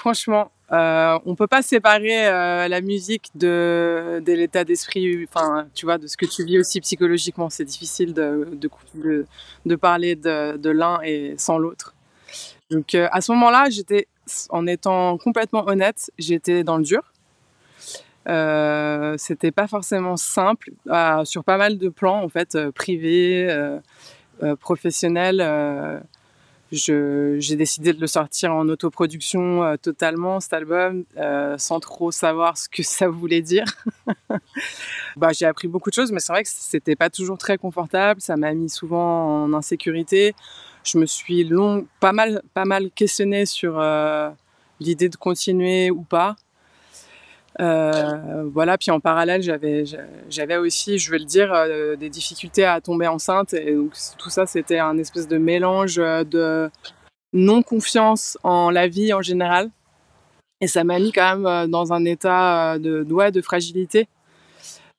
[0.00, 5.98] Franchement, euh, on peut pas séparer euh, la musique de, l'état d'esprit, enfin, tu vois,
[5.98, 7.50] de ce que tu vis aussi psychologiquement.
[7.50, 11.94] C'est difficile de, parler de, l'un et sans l'autre.
[12.70, 14.08] Donc, euh, à ce moment-là, j'étais,
[14.48, 17.02] en étant complètement honnête, j'étais dans le dur.
[18.26, 24.56] Euh, c'était pas forcément simple euh, sur pas mal de plans en fait privés, euh,
[24.60, 25.42] professionnels
[26.72, 32.56] j'ai décidé de le sortir en autoproduction euh, totalement, cet album, euh, sans trop savoir
[32.56, 33.64] ce que ça voulait dire.
[35.16, 38.20] bah, j'ai appris beaucoup de choses, mais c'est vrai que c'était pas toujours très confortable.
[38.20, 40.34] Ça m'a mis souvent en insécurité.
[40.84, 44.30] Je me suis long, pas mal, pas mal questionné sur euh,
[44.78, 46.36] l'idée de continuer ou pas.
[47.60, 52.80] Euh, voilà, puis en parallèle, j'avais, aussi, je vais le dire, euh, des difficultés à
[52.80, 53.52] tomber enceinte.
[53.54, 53.76] Et
[54.18, 56.70] tout ça, c'était un espèce de mélange euh, de
[57.32, 59.70] non-confiance en la vie en général.
[60.62, 64.08] Et ça m'a mis quand même dans un état de, ouais, de fragilité.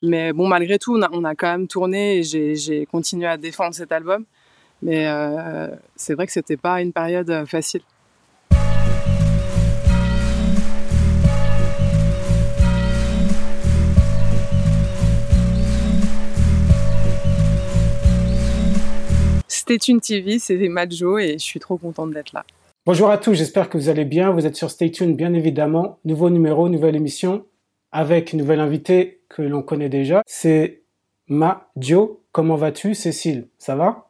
[0.02, 3.91] Mais bon, malgré tout, on a, quand même tourné et j'ai, continué à défendre cet
[3.91, 4.25] album.
[4.81, 5.07] Mais
[5.95, 7.81] c'est vrai que c'était pas une période facile.
[19.72, 22.44] Stay Tuned TV, c'est Majo et je suis trop contente d'être là.
[22.86, 24.30] Bonjour à tous, j'espère que vous allez bien.
[24.31, 25.97] Vous êtes sur Stay Tuned, bien évidemment.
[26.03, 27.45] Nouveau numéro, nouvelle émission
[27.94, 30.23] avec une nouvelle invitée que l'on connaît déjà.
[30.25, 30.81] C'est
[31.30, 32.22] Majo.
[32.33, 33.47] Comment vas-tu, Cécile?
[33.58, 34.09] Ça va?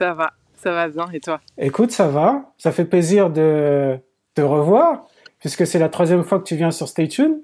[0.00, 1.08] Ça va, ça va bien.
[1.12, 1.40] Et toi?
[1.56, 2.52] Écoute, ça va.
[2.58, 3.96] Ça fait plaisir de
[4.34, 5.06] te revoir
[5.38, 7.38] puisque c'est la troisième fois que tu viens sur Stay Tuned.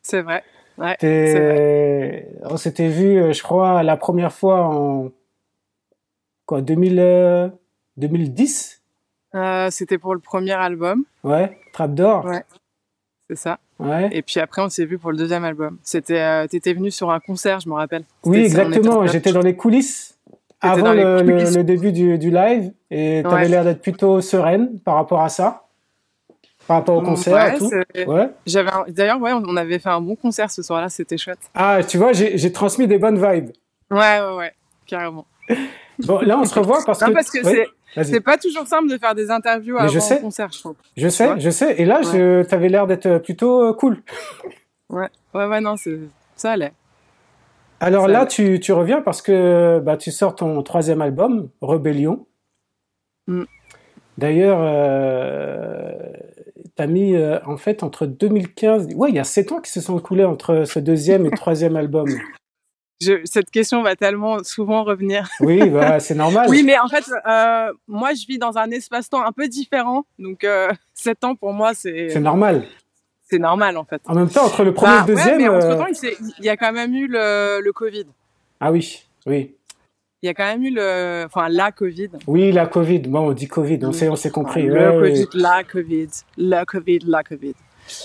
[0.00, 0.42] C'est vrai.
[0.78, 2.28] Ouais, vrai.
[2.44, 5.10] On s'était vu, euh, je crois, la première fois en
[6.46, 7.52] quoi, 2000,
[7.96, 8.82] 2010
[9.34, 11.04] euh, euh, C'était pour le premier album.
[11.24, 12.24] Ouais, Trap d'or.
[12.24, 12.44] Ouais,
[13.28, 13.58] c'est ça.
[13.78, 14.08] Ouais.
[14.12, 15.76] Et puis après, on s'est vu pour le deuxième album.
[15.82, 18.04] C'était, euh, t'étais venu sur un concert, je me rappelle.
[18.24, 19.06] Oui, exactement.
[19.06, 20.16] J'étais dans les coulisses
[20.62, 21.50] avant le, coulisses.
[21.50, 23.48] Le, le, début du, du live et tu avais ouais.
[23.48, 25.64] l'air d'être plutôt sereine par rapport à ça.
[26.66, 28.10] Par rapport au concert ouais, et tout.
[28.10, 28.28] Ouais.
[28.44, 31.38] J'avais d'ailleurs ouais, on avait fait un bon concert ce soir-là, c'était chouette.
[31.54, 33.50] Ah, tu vois, j'ai transmis des bonnes vibes.
[33.90, 34.52] Ouais, ouais, ouais,
[34.86, 35.26] carrément.
[36.00, 37.12] Bon, là, on se revoit parce non, que.
[37.12, 37.68] parce que ouais,
[38.04, 40.18] c'est pas toujours simple de faire des interviews avant je sais.
[40.18, 40.74] un concert, je trouve.
[40.96, 41.80] Je sais, je sais.
[41.80, 42.04] Et là, ouais.
[42.04, 43.98] je t'avais l'air d'être plutôt euh, cool.
[44.88, 45.74] Ouais, ouais, ouais, non,
[46.36, 46.72] ça allait.
[47.80, 48.28] Alors ça là, allait.
[48.28, 52.24] tu, tu reviens parce que bah, tu sors ton troisième album, Rebellion.
[53.26, 53.42] Mm.
[54.16, 55.92] D'ailleurs, euh,
[56.76, 59.80] t'as mis euh, en fait entre 2015, ouais, il y a sept ans qui se
[59.80, 62.08] sont écoulés entre ce deuxième et troisième album.
[63.00, 65.28] Je, cette question va tellement souvent revenir.
[65.40, 66.46] Oui, bah, c'est normal.
[66.48, 70.04] oui, mais en fait, euh, moi, je vis dans un espace-temps un peu différent.
[70.18, 72.08] Donc, euh, 7 ans, pour moi, c'est...
[72.08, 72.64] C'est normal.
[73.28, 74.00] C'est normal, en fait.
[74.06, 75.38] En même temps, entre le premier bah, et le deuxième...
[75.38, 75.74] Ouais, mais euh...
[75.74, 78.06] entre-temps, il, il, y a quand même eu le, le Covid.
[78.60, 79.54] Ah oui, oui.
[80.22, 81.24] Il y a quand même eu le...
[81.26, 82.08] Enfin, la Covid.
[82.26, 83.00] Oui, la Covid.
[83.00, 84.62] Bon, on dit Covid, on s'est on compris.
[84.62, 85.28] Le ouais, Covid, ouais.
[85.34, 86.08] la Covid,
[86.38, 87.54] la Covid, la Covid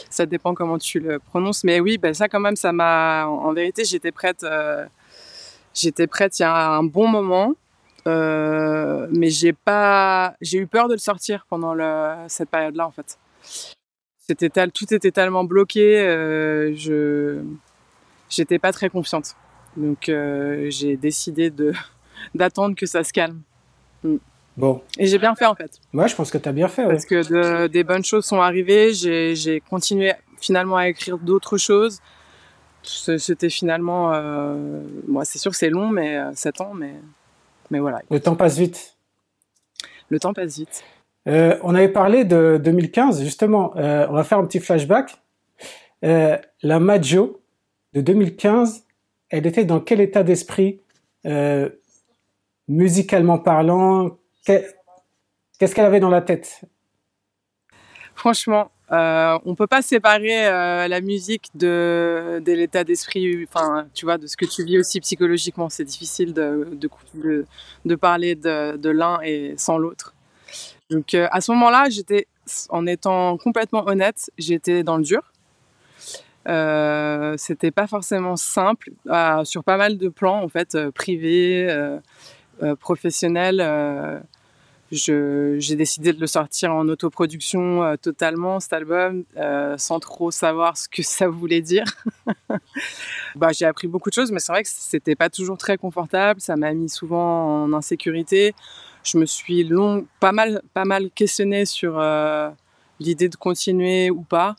[0.09, 1.63] ça dépend comment tu le prononces.
[1.63, 3.25] Mais oui, ben ça quand même, ça m'a.
[3.25, 4.43] En vérité, j'étais prête.
[4.43, 4.85] Euh...
[5.73, 7.53] J'étais prête il y a un bon moment,
[8.07, 9.07] euh...
[9.11, 10.35] mais j'ai pas.
[10.41, 11.75] J'ai eu peur de le sortir pendant
[12.27, 13.17] cette période-là, en fait.
[14.73, 15.99] Tout était tellement bloqué.
[15.99, 16.73] Euh...
[16.75, 17.41] Je.
[18.29, 19.35] J'étais pas très confiante.
[19.77, 21.73] Donc j'ai décidé de
[22.35, 23.41] d'attendre que ça se calme.
[24.03, 24.17] Mm.
[24.57, 24.81] Bon.
[24.97, 25.79] Et j'ai bien fait en fait.
[25.93, 26.85] Moi, ouais, je pense que tu as bien fait.
[26.85, 28.93] Parce que de, des bonnes choses sont arrivées.
[28.93, 31.99] J'ai continué finalement à écrire d'autres choses.
[32.83, 34.11] C'était finalement.
[34.13, 36.95] Euh, moi, c'est sûr que c'est long, mais euh, 7 ans, mais,
[37.69, 38.01] mais voilà.
[38.09, 38.97] Le temps passe vite.
[40.09, 40.83] Le temps passe vite.
[41.27, 43.75] Euh, on avait parlé de 2015, justement.
[43.77, 45.15] Euh, on va faire un petit flashback.
[46.03, 47.41] Euh, la Majo
[47.93, 48.85] de 2015,
[49.29, 50.81] elle était dans quel état d'esprit
[52.67, 56.61] musicalement parlant Qu'est-ce qu'elle avait dans la tête?
[58.15, 64.17] Franchement, euh, on peut pas séparer euh, la musique de, l'état d'esprit, enfin, tu vois,
[64.17, 65.69] de ce que tu vis aussi psychologiquement.
[65.69, 70.13] C'est difficile de, parler de, l'un et sans l'autre.
[70.89, 72.27] Donc, euh, à ce moment-là, j'étais,
[72.69, 75.31] en étant complètement honnête, j'étais dans le dur.
[76.47, 78.91] Euh, c'était pas forcément simple
[79.43, 81.67] sur pas mal de plans en fait privés,
[82.61, 83.61] euh, professionnels.
[84.91, 90.77] j'ai décidé de le sortir en autoproduction euh, totalement cet album euh, sans trop savoir
[90.77, 91.85] ce que ça voulait dire
[93.35, 96.41] bah, j'ai appris beaucoup de choses mais c'est vrai que c'était pas toujours très confortable
[96.41, 98.53] ça m'a mis souvent en insécurité
[99.03, 102.49] je me suis long pas mal pas mal questionné sur euh,
[103.01, 104.55] l'idée de continuer ou pas.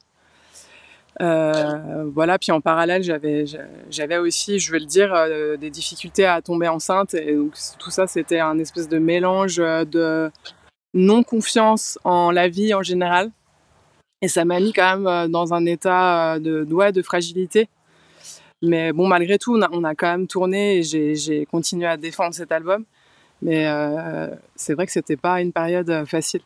[1.21, 6.41] Euh, voilà, puis en parallèle, j'avais, aussi, je vais le dire, euh, des difficultés à
[6.41, 7.15] tomber enceinte.
[7.15, 10.31] Et donc, tout ça, c'était un espèce de mélange de
[10.95, 13.31] non-confiance en la vie en général.
[14.23, 17.69] Et ça m'a mis quand même dans un état de, ouais, de fragilité.
[18.63, 22.53] Mais bon, malgré tout, on a, quand même tourné et j'ai continué à défendre cet
[22.53, 22.85] album.
[23.43, 26.43] Mais euh, c'est vrai que c'était pas une période euh, facile.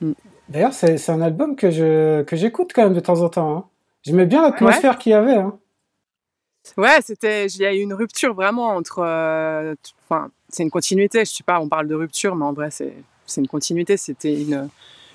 [0.00, 0.12] Mm.
[0.48, 3.56] D'ailleurs, c'est un album que que j'écoute quand même de temps en temps.
[3.56, 3.64] Hein.
[4.02, 5.36] J'aimais bien l'atmosphère qu'il y avait.
[5.36, 5.58] Hein.
[6.76, 7.46] Ouais, c'était.
[7.46, 9.00] Il y a eu une rupture vraiment entre.
[9.00, 9.74] Euh,
[10.08, 11.24] enfin, c'est une continuité.
[11.24, 12.94] Je sais pas, on parle de rupture, mais en vrai, c'est
[13.36, 13.96] une continuité.
[13.96, 14.68] C'était une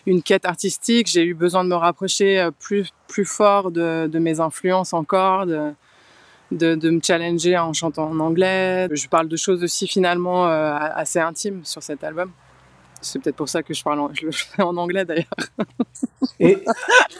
[0.06, 1.08] une quête artistique.
[1.08, 5.46] J'ai eu besoin de me rapprocher plus plus fort de, de mes influences encore.
[5.46, 5.74] De,
[6.52, 8.88] de, de, me challenger en chantant en anglais.
[8.92, 12.32] Je parle de choses aussi finalement euh, assez intimes sur cet album.
[13.02, 15.26] C'est peut-être pour ça que je parle en, je le fais en anglais d'ailleurs.
[16.40, 16.58] et,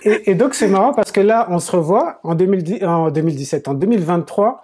[0.04, 3.68] et, et, donc c'est marrant parce que là on se revoit en, 2010, en 2017,
[3.68, 4.62] en 2023.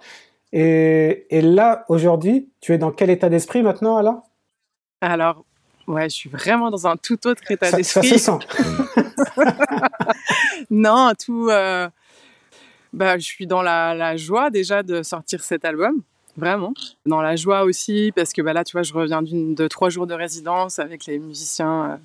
[0.52, 4.22] Et, et là aujourd'hui, tu es dans quel état d'esprit maintenant alors
[5.00, 5.44] Alors
[5.86, 8.18] ouais, je suis vraiment dans un tout autre état d'esprit.
[8.18, 8.38] Ça se sent.
[10.70, 11.48] non, tout.
[11.48, 11.88] Euh,
[12.92, 16.02] bah, je suis dans la, la, joie déjà de sortir cet album,
[16.36, 16.74] vraiment.
[17.06, 20.06] Dans la joie aussi, parce que bah, là, tu vois, je reviens de trois jours
[20.06, 21.84] de résidence avec les musiciens.
[21.84, 21.96] Euh,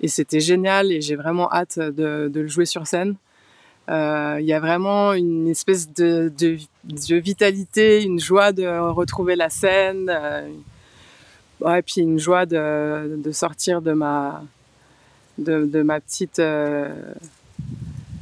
[0.00, 3.16] et c'était génial et j'ai vraiment hâte de, le jouer sur scène.
[3.88, 6.32] Euh, il y a vraiment une espèce de,
[6.84, 10.10] vitalité, une joie de retrouver la scène.
[10.10, 10.48] Euh,
[11.64, 14.42] et puis une joie de, sortir de ma,
[15.38, 16.94] de, ma petite euh,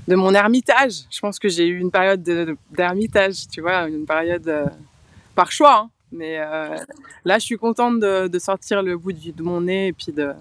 [0.06, 1.04] de mon ermitage.
[1.10, 2.22] Je pense que j'ai eu une période
[2.70, 4.66] d'ermitage, tu vois, une période euh,
[5.34, 5.76] par choix.
[5.76, 5.90] Hein.
[6.12, 6.76] Mais euh,
[7.24, 10.12] là, je suis contente de, de, sortir le bout du, de mon nez et puis
[10.12, 10.32] de,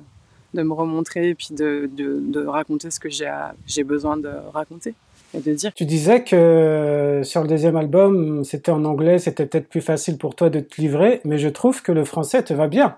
[0.53, 4.93] de me remontrer et puis de, de raconter ce que j'ai besoin de raconter
[5.33, 5.73] et de dire.
[5.73, 10.35] Tu disais que sur le deuxième album, c'était en anglais, c'était peut-être plus facile pour
[10.35, 12.97] toi de te livrer, mais je trouve que le français te va bien.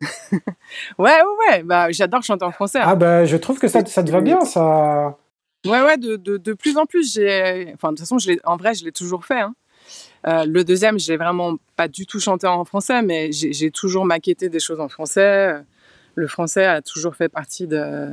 [0.32, 0.40] ouais,
[0.98, 1.62] ouais, ouais.
[1.62, 2.78] Bah, j'adore chanter en français.
[2.78, 2.86] Hein.
[2.86, 5.16] Ah, bah, je trouve que ça, ça te va bien, ça.
[5.66, 7.14] Ouais, ouais, de, de, de plus en plus.
[7.14, 9.40] J'ai, enfin, de toute façon, je en vrai, je l'ai toujours fait.
[9.40, 9.54] Hein.
[10.26, 14.48] Euh, le deuxième, j'ai vraiment pas du tout chanté en français, mais j'ai toujours maquetté
[14.48, 15.54] des choses en français.
[16.14, 18.08] Le français a toujours fait partie de,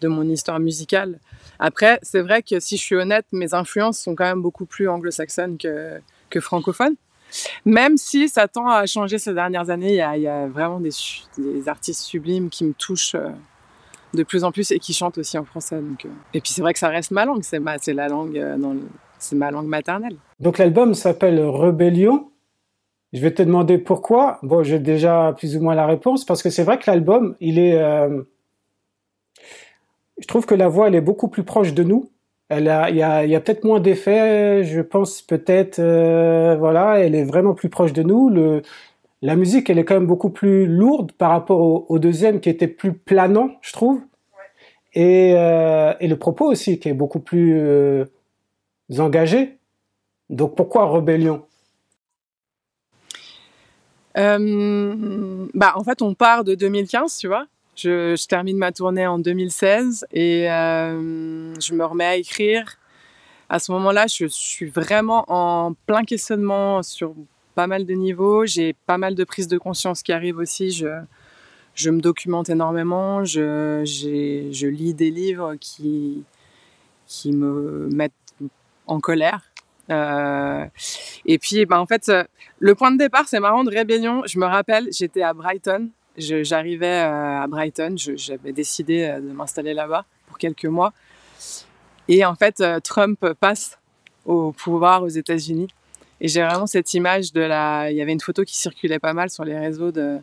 [0.00, 1.18] de mon histoire musicale.
[1.58, 4.88] Après, c'est vrai que si je suis honnête, mes influences sont quand même beaucoup plus
[4.88, 6.00] anglo-saxonnes que,
[6.30, 6.94] que francophones.
[7.64, 10.90] Même si ça tend à changer ces dernières années, il y a, vraiment des,
[11.36, 13.16] des, artistes sublimes qui me touchent.
[13.16, 13.28] Euh,
[14.14, 15.76] de plus en plus et qui chante aussi en français.
[15.76, 16.08] Euh.
[16.34, 18.56] Et puis c'est vrai que ça reste ma langue, c'est la langue, euh,
[19.18, 20.16] c'est ma langue maternelle.
[20.40, 22.30] Donc l'album s'appelle Rebellion.
[23.12, 24.38] Je vais te demander pourquoi.
[24.42, 27.58] Bon, j'ai déjà plus ou moins la réponse parce que c'est vrai que l'album, il
[27.58, 28.22] est, euh...
[30.18, 32.10] je trouve que la voix elle est beaucoup plus proche de nous.
[32.50, 36.56] Elle a, il y a, il y a peut-être moins d'effets, je pense peut-être, euh...
[36.58, 38.28] voilà, elle est vraiment plus proche de nous.
[38.28, 38.62] Le,
[39.20, 42.68] la musique, elle est quand même beaucoup plus lourde par rapport au, deuxième qui était
[42.68, 44.00] plus planant, je trouve.
[44.94, 47.60] Et, euh, et, le propos aussi qui est beaucoup plus
[48.90, 49.58] euh, engagé.
[50.30, 51.44] Donc pourquoi Rébellion?
[54.16, 57.46] Euh, bah, En fait, on part de 2015, tu vois.
[57.76, 62.76] Je, termine ma tournée en 2016 et euh, je me remets à écrire.
[63.48, 67.14] À ce moment-là, je, suis vraiment en plein questionnement sur
[67.54, 68.46] pas mal de niveaux.
[68.46, 70.72] J'ai pas mal de prises de conscience qui arrivent aussi.
[70.72, 70.88] Je,
[71.74, 73.24] je me documente énormément.
[73.24, 76.24] Je, je lis des livres qui,
[77.06, 78.12] qui me mettent
[78.88, 79.52] en colère.
[79.90, 80.66] Euh,
[81.24, 82.10] et puis, ben, en fait,
[82.58, 84.22] le point de départ, c'est marrant de rébellion.
[84.26, 85.90] Je me rappelle, j'étais à Brighton.
[86.16, 87.94] J'arrivais euh, à Brighton.
[87.96, 90.92] J'avais décidé euh, de m'installer là-bas pour quelques mois.
[92.08, 93.78] Et en fait, Trump passe
[94.24, 95.68] au pouvoir aux États-Unis.
[96.20, 97.90] Et j'ai vraiment cette image de la.
[97.90, 100.18] Il y avait une photo qui circulait pas mal sur les réseaux de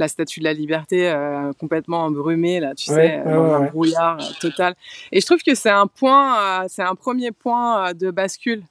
[0.00, 4.32] la Statue de la Liberté euh, complètement embrumée là, tu sais, dans un brouillard euh,
[4.40, 4.74] total.
[5.12, 8.64] Et je trouve que c'est un point, euh, c'est un premier point de bascule.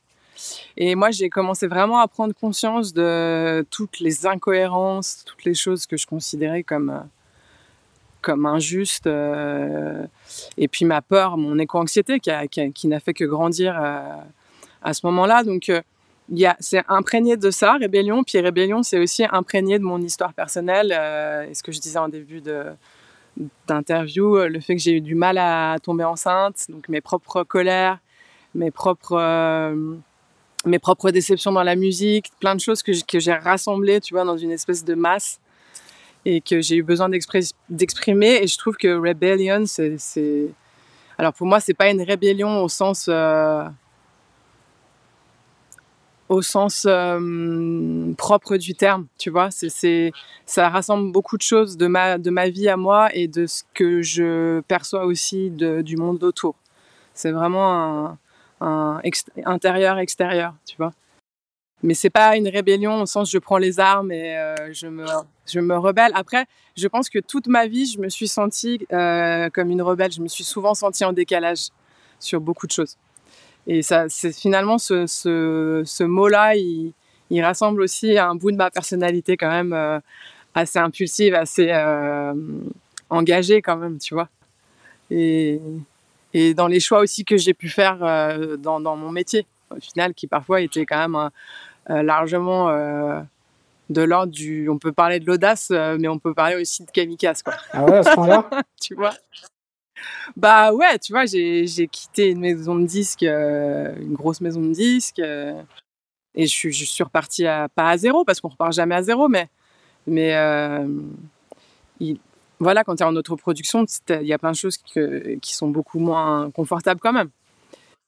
[0.75, 5.85] Et moi, j'ai commencé vraiment à prendre conscience de toutes les incohérences, toutes les choses
[5.85, 7.03] que je considérais comme
[8.21, 9.07] comme injustes.
[10.57, 13.77] et puis ma peur, mon éco-anxiété qui, qui, qui n'a fait que grandir
[14.81, 15.43] à ce moment-là.
[15.43, 15.71] Donc
[16.59, 18.23] c'est imprégné de ça, Rébellion.
[18.23, 20.95] Puis Rébellion, c'est aussi imprégné de mon histoire personnelle.
[20.97, 22.41] Euh, et ce que je disais en début
[23.67, 27.43] d'interview, euh, le fait que j'ai eu du mal à tomber enceinte, donc mes propres
[27.43, 27.99] colères,
[28.55, 29.95] mes propres, euh,
[30.65, 34.37] mes propres déceptions dans la musique, plein de choses que j'ai rassemblées, tu vois, dans
[34.37, 35.39] une espèce de masse
[36.25, 38.43] et que j'ai eu besoin d'exprimer.
[38.43, 40.47] Et je trouve que Rebellion, c'est
[41.17, 43.63] Alors pour moi, c'est pas une rébellion au sens euh,
[46.29, 49.49] au sens euh, propre du terme, tu vois.
[49.51, 50.11] C'est,
[50.45, 53.63] ça rassemble beaucoup de choses de ma, de ma vie à moi et de ce
[53.73, 56.55] que je perçois aussi de, du monde autour.
[57.15, 58.17] C'est vraiment
[58.61, 59.01] un,
[59.45, 60.93] intérieur-extérieur, tu vois.
[61.81, 65.05] Mais c'est pas une rébellion au sens je prends les armes et euh, je, me,
[65.47, 66.11] je me rebelle.
[66.13, 66.45] Après,
[66.75, 70.11] je pense que toute ma vie, je me suis sentie euh, comme une rebelle.
[70.11, 71.69] Je me suis souvent sentie en décalage
[72.19, 72.97] sur beaucoup de choses.
[73.69, 76.91] Et ça, c'est finalement ce, ce, ce mot-là, il,
[77.29, 79.99] il, rassemble aussi un bout de ma personnalité quand même euh,
[80.55, 82.33] assez impulsive, assez euh,
[83.11, 84.27] engagée quand même, tu vois.
[85.11, 85.61] Et,
[86.33, 89.79] et dans les choix aussi que j'ai pu faire euh, dans, dans, mon métier, au
[89.79, 91.29] final, qui parfois étaient quand même
[91.87, 92.69] largement
[93.89, 94.67] de l'ordre du.
[94.67, 97.53] On peut parler de l'audace, mais on peut parler aussi de kamikaze, quoi.
[97.71, 98.49] Ah ouais, à ce point-là?
[98.81, 99.13] Tu vois?
[100.35, 104.71] Bah ouais, tu vois, j'ai quitté une maison de disques, euh, une grosse maison de
[104.71, 105.61] disques, euh,
[106.35, 109.03] et je suis, je suis repartie à, pas à zéro, parce qu'on repart jamais à
[109.03, 109.47] zéro, mais,
[110.07, 110.87] mais euh,
[111.99, 112.19] il,
[112.59, 115.69] voilà, quand tu es en autoproduction, il y a plein de choses que, qui sont
[115.69, 117.29] beaucoup moins confortables quand même.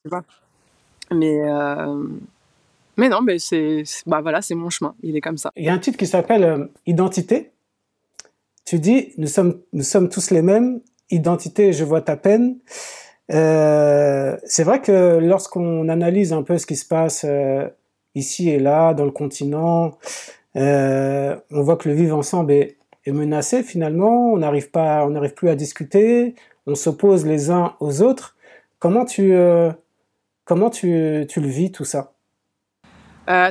[0.03, 0.23] Tu vois?
[1.11, 1.39] Mais,
[2.97, 5.51] mais non, mais c'est bah voilà, mon chemin, il est comme ça.
[5.55, 7.51] Il y a un titre qui s'appelle Identité.
[8.65, 12.57] Tu dis, nous sommes, nous sommes tous les mêmes, identité, je vois ta peine.
[13.31, 17.67] Euh, c'est vrai que lorsqu'on analyse un peu ce qui se passe euh,
[18.15, 19.97] ici et là, dans le continent,
[20.57, 24.33] euh, on voit que le vivre ensemble est, est menacé finalement.
[24.33, 26.35] On n'arrive pas, on n'arrive plus à discuter.
[26.67, 28.35] On s'oppose les uns aux autres.
[28.79, 29.33] Comment tu,
[30.43, 32.13] comment tu, tu le vis tout ça?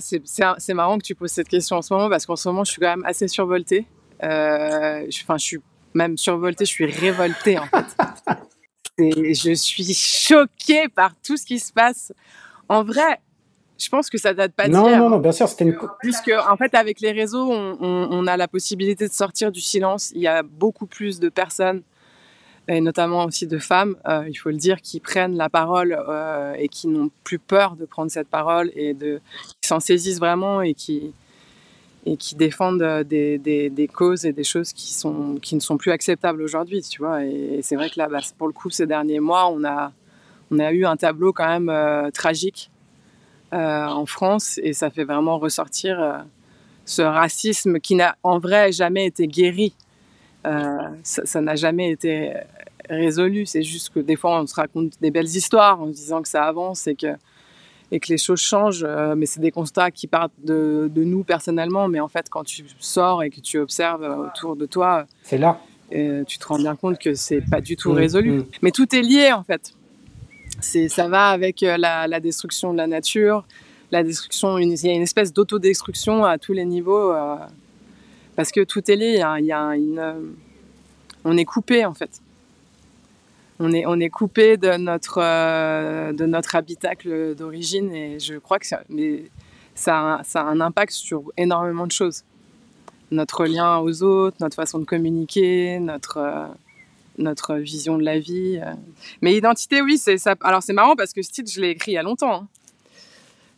[0.01, 2.73] C'est marrant que tu poses cette question en ce moment parce qu'en ce moment je
[2.73, 3.87] suis quand même assez survoltée.
[4.21, 5.05] Enfin,
[5.39, 5.61] je suis
[5.95, 8.37] même survoltée, je suis révoltée en fait.
[8.99, 12.13] je suis choquée par tout ce qui se passe.
[12.69, 13.21] En vrai,
[13.79, 14.81] je pense que ça date pas d'hier.
[14.81, 15.77] Non, non, non, bien sûr, c'était une.
[16.01, 19.61] Puisque, en fait, avec les réseaux, on, on, on, a la possibilité de sortir du
[19.61, 20.13] silence.
[20.15, 21.83] Il y a beaucoup plus de personnes,
[22.69, 26.55] et notamment aussi de femmes, euh, il faut le dire, qui prennent la parole euh,
[26.59, 29.21] et qui n'ont plus peur de prendre cette parole et de,
[29.63, 31.13] qui s'en saisissent vraiment et qui,
[32.07, 35.91] et qui défendent euh, des, causes et des choses qui, sont, qui ne sont plus
[35.91, 37.25] acceptables aujourd'hui, tu vois.
[37.25, 39.93] Et, c'est vrai que là, bah, pour le coup, ces derniers mois, on a,
[40.51, 42.71] on a eu un tableau quand même euh, tragique
[43.53, 46.25] euh, en France et ça fait vraiment ressortir
[46.85, 49.75] ce racisme qui n'a en vrai jamais été guéri.
[51.03, 52.33] Ça n'a jamais été
[52.89, 53.45] résolu.
[53.47, 56.29] C'est juste que des fois, on se raconte des belles histoires en se disant que
[56.29, 57.15] ça avance et que
[57.93, 61.25] et que les choses changent, euh, mais c'est des constats qui partent de, de, nous
[61.25, 61.89] personnellement.
[61.89, 65.61] Mais en fait, quand tu sors et que tu observes autour de toi, c'est là.
[65.93, 68.31] Euh, tu te rends bien compte que c'est pas du tout mmh, résolu.
[68.31, 68.47] Mmh.
[68.63, 69.73] Mais tout est lié en fait.
[70.61, 73.45] C'est, ça va avec euh, la, la, destruction de la nature,
[73.91, 77.37] la destruction, une, il y a une espèce d'autodestruction à tous les niveaux euh,
[78.37, 79.21] parce que tout est lié.
[79.21, 80.35] A, il y a une,
[81.25, 82.21] on est coupé en fait
[83.61, 88.59] on est, on est coupé de notre, euh, de notre habitacle d'origine et je crois
[88.59, 89.25] que ça, mais
[89.75, 92.25] ça, a, ça a un impact sur énormément de choses.
[93.11, 96.47] Notre lien aux autres, notre façon de communiquer, notre, euh,
[97.19, 98.59] notre vision de la vie.
[98.65, 98.73] Euh.
[99.21, 100.37] Mais identité, oui, c'est ça.
[100.41, 102.49] Alors c'est marrant parce que ce titre, je l'ai écrit il y a longtemps.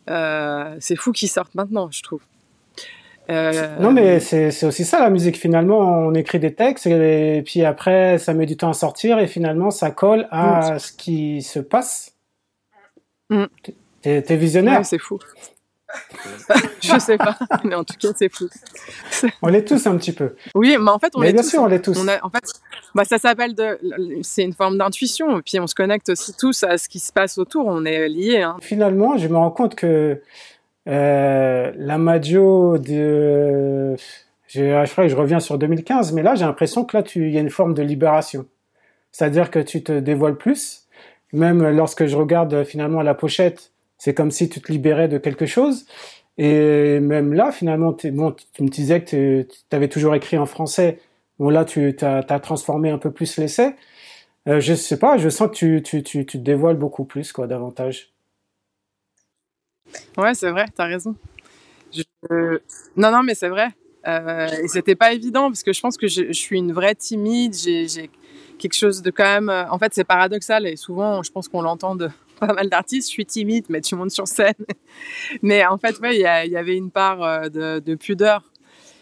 [0.07, 0.75] Hein.
[0.81, 2.21] c'est fou qu'il sorte maintenant, je trouve.
[3.29, 3.77] Euh...
[3.79, 5.37] Non, mais c'est aussi ça la musique.
[5.37, 9.27] Finalement, on écrit des textes et, puis après, ça met du temps à sortir et
[9.27, 10.79] finalement, ça colle à mmh.
[10.79, 12.13] ce qui se passe.
[13.29, 13.45] Mmh.
[14.01, 14.79] T'es es visionnaire.
[14.79, 15.19] Ouais, c'est fou.
[16.81, 18.49] je sais pas, mais en tout cas, c'est fou.
[19.41, 20.35] on l'est tous un petit peu.
[20.55, 21.49] Oui, mais en fait, on mais l'est bien tous.
[21.49, 21.97] sûr, on l'est tous.
[21.99, 22.43] On a, en fait,
[22.95, 23.79] bah, ça s'appelle de,
[24.23, 25.37] c'est une forme d'intuition.
[25.37, 27.67] Et puis, on se connecte aussi tous à ce qui se passe autour.
[27.67, 28.41] On est liés.
[28.41, 28.57] Hein.
[28.61, 30.19] Finalement, je me rends compte que
[30.87, 33.95] euh, la Maggio de,
[34.47, 37.29] je, je crois que je reviens sur 2015, mais là j'ai l'impression que là il
[37.29, 38.45] y a une forme de libération.
[39.11, 40.87] C'est-à-dire que tu te dévoiles plus.
[41.31, 45.45] Même lorsque je regarde finalement la pochette, c'est comme si tu te libérais de quelque
[45.45, 45.85] chose.
[46.37, 50.99] Et même là, finalement, bon, tu me disais que tu avais toujours écrit en français.
[51.39, 53.75] Bon, là, tu as, as, transformé un peu plus l'essai.
[54.47, 57.31] Euh, je sais pas, je sens que tu, tu, tu, tu te dévoiles beaucoup plus,
[57.31, 58.12] quoi, davantage.
[60.17, 61.15] Ouais, c'est vrai, t'as raison.
[62.29, 63.69] Non, non, mais c'est vrai.
[64.07, 67.53] Euh, et c'était pas évident parce que je pense que je, suis une vraie timide.
[67.53, 68.09] J'ai
[68.59, 69.49] quelque chose de quand même.
[69.49, 72.09] En fait, c'est paradoxal et souvent, je pense qu'on l'entend de
[72.39, 73.09] pas mal d'artistes.
[73.09, 74.53] Je suis timide, mais tu montes sur scène.
[75.41, 78.43] mais en fait, il y, y, avait une part euh, de, de pudeur.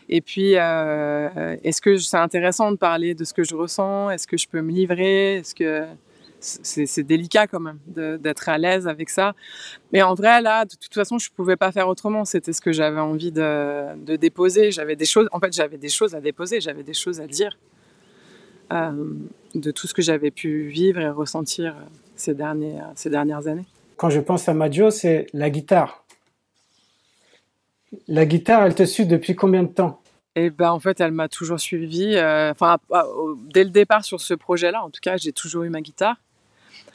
[0.09, 4.09] Et puis, euh, est-ce que c'est intéressant de parler de ce que je ressens?
[4.09, 5.35] Est-ce que je peux me livrer?
[5.35, 5.85] Est-ce que
[6.41, 9.33] c'est délicat quand même d'être à l'aise avec ça.
[9.93, 12.25] Mais en vrai, là, de toute façon, je pouvais pas faire autrement.
[12.25, 14.71] C'était ce que j'avais envie de, de déposer.
[14.71, 17.57] J'avais des choses, en fait, j'avais des choses à déposer, j'avais des choses à dire
[18.71, 18.91] euh,
[19.53, 21.75] de tout ce que j'avais pu vivre et ressentir
[22.15, 23.65] ces, derniers, ces dernières années.
[23.97, 26.05] Quand je pense à Majo, c'est la guitare.
[28.07, 30.01] La guitare, elle te suit depuis combien de temps?
[30.35, 32.15] Et ben en fait, elle m'a toujours suivi.
[32.15, 32.77] Euh, enfin,
[33.53, 36.15] dès le départ sur ce projet-là, en tout cas, j'ai toujours eu ma guitare.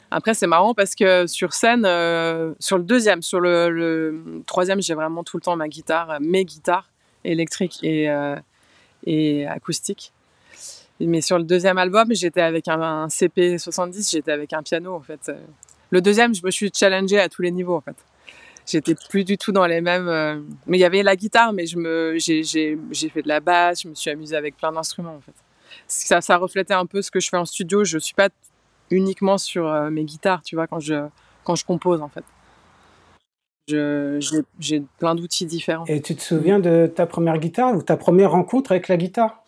[0.09, 4.93] Après, c'est marrant parce que sur scène, euh, sur le deuxième, sur le, troisième, j'ai
[4.93, 6.89] vraiment tout le temps ma guitare, mes guitares
[7.23, 8.35] électriques et, euh,
[9.49, 10.13] acoustiques.
[10.99, 15.31] Mais sur le deuxième album, j'étais avec un, CP70, j'étais avec un piano en fait.
[15.91, 17.95] Le deuxième, je me suis challengée à tous les niveaux en fait.
[18.67, 20.09] J'étais plus du tout dans les mêmes.
[20.09, 22.77] Euh, mais il y avait la guitare, mais j'ai,
[23.09, 25.33] fait de la basse, je me suis amusée avec plein d'instruments en fait.
[25.87, 27.85] Ça, ça reflétait un peu ce que je fais en studio.
[27.85, 28.29] Je suis pas
[28.91, 31.07] uniquement sur euh, mes guitares, tu vois, quand je,
[31.43, 32.23] quand je compose en fait.
[33.67, 35.85] j'ai, plein d'outils différents.
[35.87, 39.43] Et tu te souviens de ta première guitare ou ta première rencontre avec la guitare?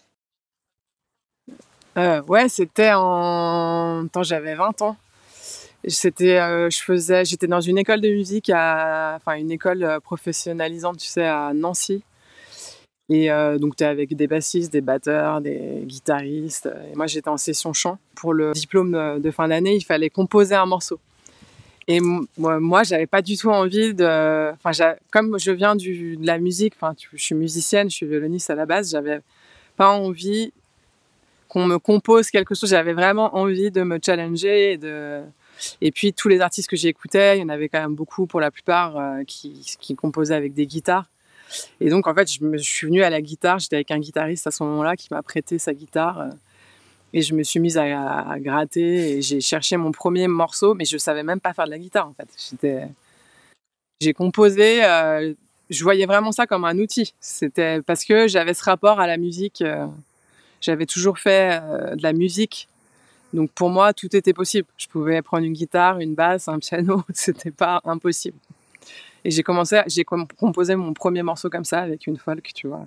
[1.97, 4.07] Euh, Ouais, c'était en.
[4.13, 4.97] Quand j'avais 20 ans.
[5.87, 10.97] C'était, euh, je faisais, j'étais dans une école de musique, à, enfin une école professionnalisante,
[10.97, 12.03] tu sais, à Nancy.
[13.09, 16.69] Et euh, donc, tu es avec des bassistes, des batteurs, des guitaristes.
[16.91, 17.97] Et moi, j'étais en session chant.
[18.15, 20.99] Pour le diplôme de fin d'année, il fallait composer un morceau.
[21.87, 24.51] Et moi, moi j'avais pas du tout envie de.
[24.63, 28.51] Enfin, comme je viens du, de la musique, enfin, je suis musicienne, je suis violoniste
[28.51, 29.21] à la base, j'avais
[29.75, 30.53] pas envie
[31.47, 32.69] qu'on me compose quelque chose.
[32.69, 34.79] J'avais vraiment envie de me challenger.
[35.81, 38.39] Et puis tous les artistes que j'écoutais, il y en avait quand même beaucoup pour
[38.39, 41.09] la plupart euh, qui, qui composaient avec des guitares.
[41.79, 43.59] Et donc, en fait, je, me, suis venue à la guitare.
[43.59, 46.19] J'étais avec un guitariste à ce moment-là qui m'a prêté sa guitare.
[46.19, 46.29] Euh,
[47.13, 50.97] et je me suis mise à, gratter et j'ai cherché mon premier morceau, mais je
[50.97, 52.93] savais même pas faire de la guitare, en fait.
[53.99, 54.83] J'ai composé.
[54.85, 55.33] Euh,
[55.71, 57.13] je voyais vraiment ça comme un outil.
[57.19, 59.61] C'était parce que j'avais ce rapport à la musique.
[59.61, 59.87] Euh,
[60.61, 61.59] j'avais toujours fait
[61.95, 62.67] de la musique.
[63.33, 64.67] Donc pour moi, tout était possible.
[64.77, 67.03] Je pouvais prendre une guitare, une basse, un piano.
[67.13, 68.37] C'était pas impossible.
[69.25, 72.85] Et j'ai commencé, j'ai composé mon premier morceau comme ça avec une folk, tu vois.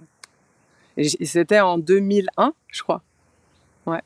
[0.96, 3.02] Et, c'était en 2001, je crois.
[3.86, 4.00] Ouais.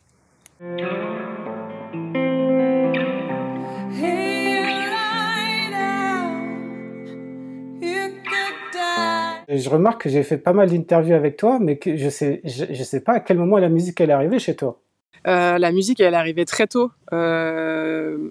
[9.48, 12.82] Je remarque que j'ai fait pas mal d'interviews avec toi, mais que je sais, je,
[12.82, 14.80] sais pas à quel moment la musique elle est arrivée chez toi.
[15.28, 16.90] Euh, la musique elle est arrivée très tôt.
[17.12, 18.30] Euh,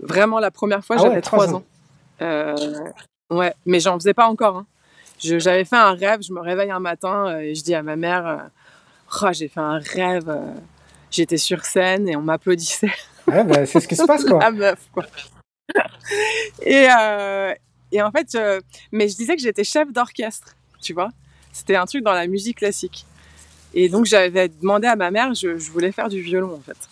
[0.00, 1.58] vraiment la première fois, ah j'avais trois ans.
[1.58, 1.62] ans.
[2.22, 2.54] Euh,
[3.30, 4.56] Ouais, mais j'en faisais pas encore.
[4.58, 4.66] Hein.
[5.20, 7.96] J'avais fait un rêve, je me réveille un matin euh, et je dis à ma
[7.96, 8.36] mère euh,
[9.22, 10.52] oh, J'ai fait un rêve, euh,
[11.10, 12.90] j'étais sur scène et on m'applaudissait.
[13.26, 14.38] Ouais, bah, c'est ce qui se passe, quoi.
[14.40, 15.04] La meuf, quoi.
[16.62, 16.88] et,
[17.92, 18.36] et en fait,
[18.90, 21.10] mais je disais que j'étais chef d'orchestre, tu vois.
[21.52, 23.06] C'était un truc dans la musique classique.
[23.74, 26.88] Et donc, j'avais demandé à ma mère, je, je, voulais faire du violon, en fait.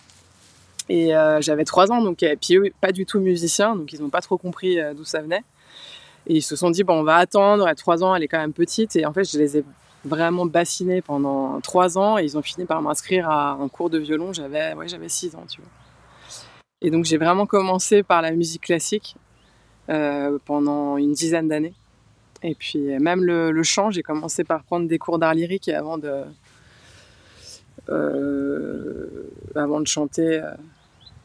[0.87, 4.09] Et j'avais trois ans, donc, et puis eux, pas du tout musiciens, donc ils n'ont
[4.09, 5.43] pas trop compris d'où ça venait.
[6.29, 8.39] Et ils se sont dit, bon, on va attendre, à trois ans, elle est quand
[8.39, 8.95] même petite.
[8.95, 9.65] Et en fait, je les ai
[10.05, 12.19] vraiment bassinés pendant trois ans.
[12.19, 14.31] Et ils ont fini par m'inscrire à un cours de violon.
[14.31, 15.69] J'avais ouais, j'avais six ans, tu vois.
[16.81, 19.15] Et donc, j'ai vraiment commencé par la musique classique
[19.89, 21.73] euh, pendant une dizaine d'années.
[22.43, 26.23] Et puis, même le, chant, j'ai commencé par prendre des cours d'art lyrique avant de,
[27.89, 29.07] euh,
[29.55, 30.41] avant de chanter.
[30.41, 30.51] Euh,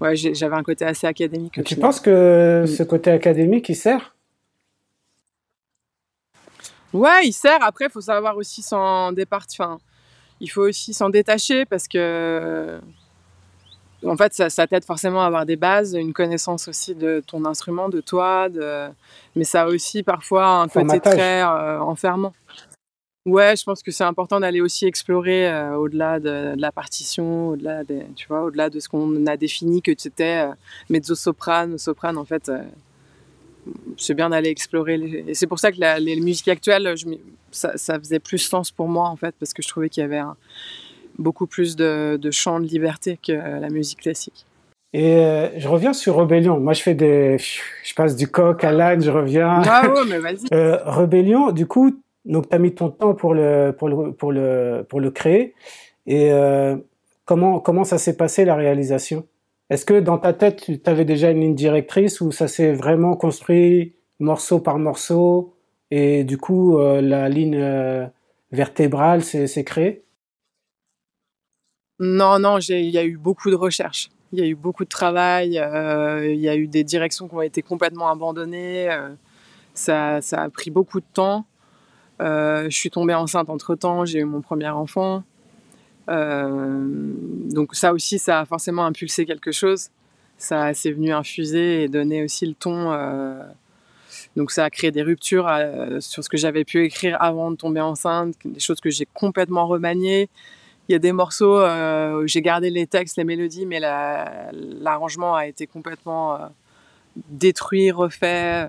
[0.00, 1.62] ouais, j'avais un côté assez académique.
[1.62, 4.13] tu penses que ce côté académique, il sert?
[6.94, 7.58] Ouais, il sert.
[7.62, 9.64] Après, il faut savoir aussi s'en départir.
[9.64, 9.78] Enfin,
[10.40, 12.78] il faut aussi s'en détacher parce que,
[14.06, 17.88] en fait, ça, t'aide forcément à avoir des bases, une connaissance aussi de ton instrument,
[17.88, 18.48] de toi.
[18.48, 18.86] De...
[19.34, 22.32] Mais ça a aussi parfois un côté très euh, enfermant.
[23.26, 27.82] Ouais, je pense que c'est important d'aller aussi explorer euh, au-delà de, la partition, au-delà
[28.14, 30.52] tu vois, au-delà de ce qu'on a défini que tu étais euh,
[30.90, 32.18] mezzo-soprane, soprane.
[32.18, 32.52] En fait,
[33.96, 35.24] c'est bien d'aller explorer.
[35.26, 37.06] Et c'est pour ça que la, les musiques actuelles, je,
[37.50, 40.04] ça, ça, faisait plus sens pour moi, en fait, parce que je trouvais qu'il y
[40.04, 40.22] avait
[41.18, 44.46] beaucoup plus de, de champs de liberté que la musique classique.
[44.94, 46.60] Et euh, je reviens sur Rebellion.
[46.60, 49.60] Moi, je fais des, je passe du coq à l'âne, je reviens.
[49.66, 50.44] Ah ouais, mais vas-y.
[50.54, 54.30] euh, Rebellion, du coup, donc tu as mis ton temps pour le, pour le, pour
[54.30, 55.52] le, pour le créer.
[56.06, 56.76] Et euh,
[57.24, 59.26] comment, comment ça s'est passé la réalisation?
[59.70, 63.16] Est-ce que dans ta tête, tu avais déjà une ligne directrice où ça s'est vraiment
[63.16, 65.54] construit morceau par morceau
[65.90, 68.06] et du coup euh, la ligne euh,
[68.52, 70.04] vertébrale s'est créée?
[71.98, 74.10] Non, non, il y a eu beaucoup de recherches.
[74.32, 75.58] Il y a eu beaucoup de travail.
[75.58, 78.88] Euh, il y a eu des directions qui ont été complètement abandonnées.
[79.74, 81.46] Ça, ça, a pris beaucoup de temps.
[82.20, 84.04] je suis tombée enceinte entre temps.
[84.04, 85.22] J'ai eu mon premier enfant.
[86.08, 89.88] Donc ça aussi, ça a forcément impulsé quelque chose.
[90.36, 92.90] Ça s'est venu infuser et donner aussi le ton
[94.36, 97.56] donc ça a créé des ruptures euh, sur ce que j'avais pu écrire avant de
[97.56, 100.28] tomber enceinte, des choses que j'ai complètement remaniées.
[100.88, 105.34] Il y a des morceaux euh, où j'ai gardé les textes, les mélodies, mais l'arrangement
[105.34, 106.46] a été complètement euh,
[107.30, 108.68] détruit, refait.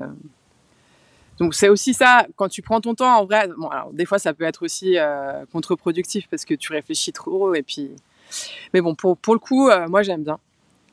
[1.40, 4.34] Donc c'est aussi ça, quand tu prends ton temps, en vrai, alors, des fois ça
[4.34, 4.96] peut être aussi
[5.52, 7.92] contre-productif parce que tu réfléchis trop et puis...
[8.74, 10.40] Mais bon, pour, pour le coup, moi j'aime bien.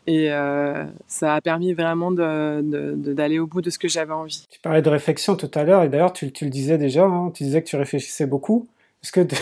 [0.06, 4.46] Et euh, ça a permis vraiment d'aller au bout de ce que j'avais envie.
[4.50, 7.30] Tu parlais de réflexion tout à l'heure, et d'ailleurs tu, tu, le disais déjà, hein,
[7.32, 8.68] tu disais que tu réfléchissais beaucoup.
[9.02, 9.36] Est-ce que tu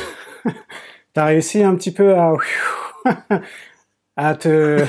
[1.16, 2.34] as réussi un petit peu à,
[4.16, 4.82] à te,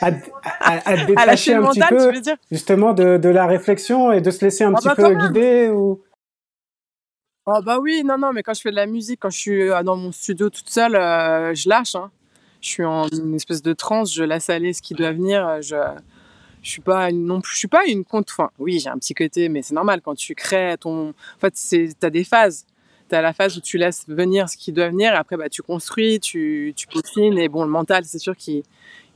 [0.00, 0.10] à,
[0.60, 2.12] à, à détacher un petit peu
[2.50, 5.68] justement de, de, la réflexion et de se laisser un ah petit bah peu guider
[5.68, 6.02] ou...
[7.46, 9.70] Oh bah oui, non, non, mais quand je fais de la musique, quand je suis
[9.70, 11.94] euh, dans mon studio toute seule, euh, je lâche.
[11.94, 12.10] Hein
[12.60, 15.62] je suis en une espèce de transe, je laisse aller ce qui doit venir.
[15.62, 15.76] Je,
[16.62, 18.28] je suis pas non je suis pas une compte.
[18.30, 21.10] Enfin, oui, j'ai un petit côté, mais c'est normal quand tu crées ton.
[21.10, 22.66] En fait, c'est, t'as des phases.
[23.08, 25.62] T'as la phase où tu laisses venir ce qui doit venir, et après, bah, tu
[25.62, 28.62] construis, tu, tu peaufines, et bon, le mental, c'est sûr qu'il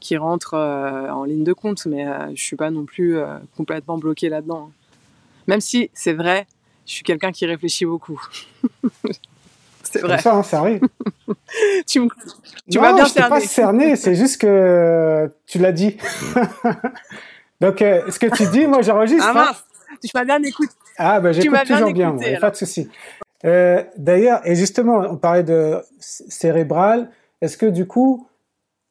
[0.00, 3.18] qui rentre euh, en ligne de compte, mais je euh, je suis pas non plus
[3.18, 4.70] euh, complètement bloqué là-dedans.
[5.46, 6.46] Même si c'est vrai,
[6.87, 8.20] je suis quelqu'un qui réfléchit beaucoup.
[9.83, 10.18] c'est vrai.
[10.18, 10.81] ça, hein, ça arrive.
[11.87, 12.00] tu
[12.70, 13.29] tu m'as bien cerné.
[13.29, 15.96] pas cerné, c'est juste que tu l'as dit.
[17.61, 19.26] Donc, euh, ce que tu dis, moi, j'enregistre.
[19.29, 19.64] Ah mince,
[20.03, 20.72] tu m'as bien écouté.
[20.96, 22.88] Ah, ben, j'écoute toujours bien, pas de souci.
[23.44, 27.11] Euh, D'ailleurs, et justement, on parlait de cérébral.
[27.40, 28.29] Est-ce que du coup,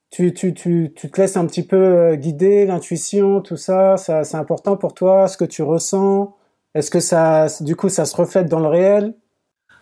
[0.10, 4.24] tu, tu, tu, tu te laisses un petit peu euh, guider, l'intuition, tout ça, ça
[4.24, 6.36] c'est important pour toi, ce que tu ressens?
[6.74, 9.14] Est-ce que ça, du coup, ça se reflète dans le réel?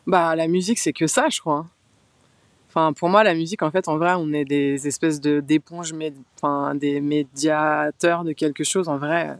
[0.05, 1.65] Bah, la musique, c'est que ça, je crois.
[2.69, 5.93] Enfin, pour moi, la musique, en fait, en vrai, on est des espèces de d'éponges,
[6.35, 8.87] enfin, des médiateurs de quelque chose.
[8.87, 9.35] En vrai,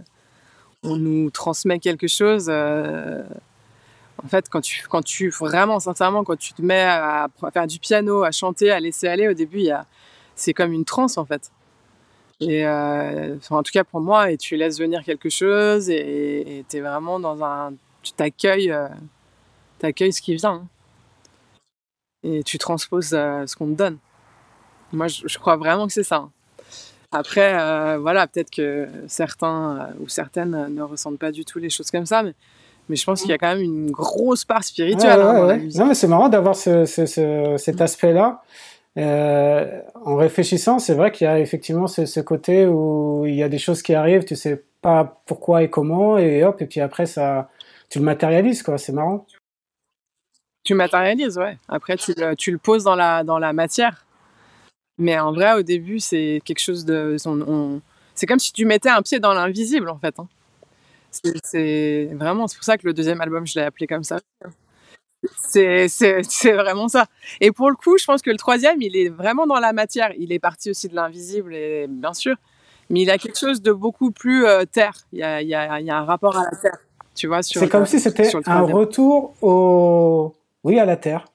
[0.83, 2.47] on nous transmet quelque chose.
[2.49, 3.23] Euh,
[4.23, 7.79] en fait, quand tu, quand tu, vraiment, sincèrement, quand tu te mets à, faire du
[7.79, 9.77] piano, à chanter, à laisser aller, au début, il
[10.35, 11.51] c'est comme une transe, en fait.
[12.39, 16.77] Et euh, en tout cas pour moi, et tu laisses venir quelque chose, et tu
[16.77, 18.87] es vraiment dans un, tu t'accueilles, euh,
[19.79, 20.51] t'accueilles ce qui vient.
[20.51, 20.67] Hein
[22.23, 23.97] et tu transposes euh, ce qu'on te donne.
[24.91, 26.29] Moi, je, crois vraiment que c'est ça.
[27.11, 31.91] Après, euh, voilà, peut-être que certains ou certaines ne ressentent pas du tout les choses
[31.91, 32.33] comme ça, mais,
[32.89, 35.57] mais je pense qu'il y a quand même une grosse part spirituelle hein, dans la
[35.57, 35.79] musique.
[35.79, 38.41] Non, mais c'est marrant d'avoir ce, ce, cet aspect-là.
[38.97, 43.59] en réfléchissant, c'est vrai qu'il y a effectivement ce, côté où il y a des
[43.59, 47.49] choses qui arrivent, tu sais pas pourquoi et comment, et hop, et puis après ça,
[47.89, 48.77] tu le matérialises, quoi.
[48.77, 49.25] C'est marrant.
[50.63, 51.57] Tu matérialises, ouais.
[51.67, 54.05] Après, tu le, tu le, poses dans la, dans la matière.
[54.97, 57.15] Mais en vrai, au début, c'est quelque chose de.
[58.15, 60.19] c'est comme si tu mettais un pied dans l'invisible, en fait.
[60.19, 60.27] Hein.
[61.43, 62.47] C'est vraiment.
[62.47, 64.19] C'est pour ça que le deuxième album, je l'ai appelé comme ça.
[65.35, 65.87] C'est
[66.53, 67.05] vraiment ça.
[67.41, 70.11] Et pour le coup, je pense que le troisième, il est vraiment dans la matière.
[70.17, 72.35] Il est parti aussi de l'invisible, et bien sûr.
[72.89, 74.93] Mais il a quelque chose de beaucoup plus euh, terre.
[75.11, 76.77] Il y, a, il, y a, il y a, un rapport à la terre.
[77.15, 81.25] Tu vois, C'est comme si c'était un retour au, oui, à la Terre.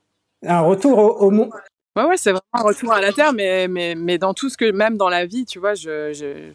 [0.44, 1.50] Un retour au, monde.
[1.96, 4.56] Ouais, ouais, c'est vraiment un retour à la Terre, mais, mais, mais dans tout ce
[4.56, 6.52] que, même dans la vie, tu vois, je,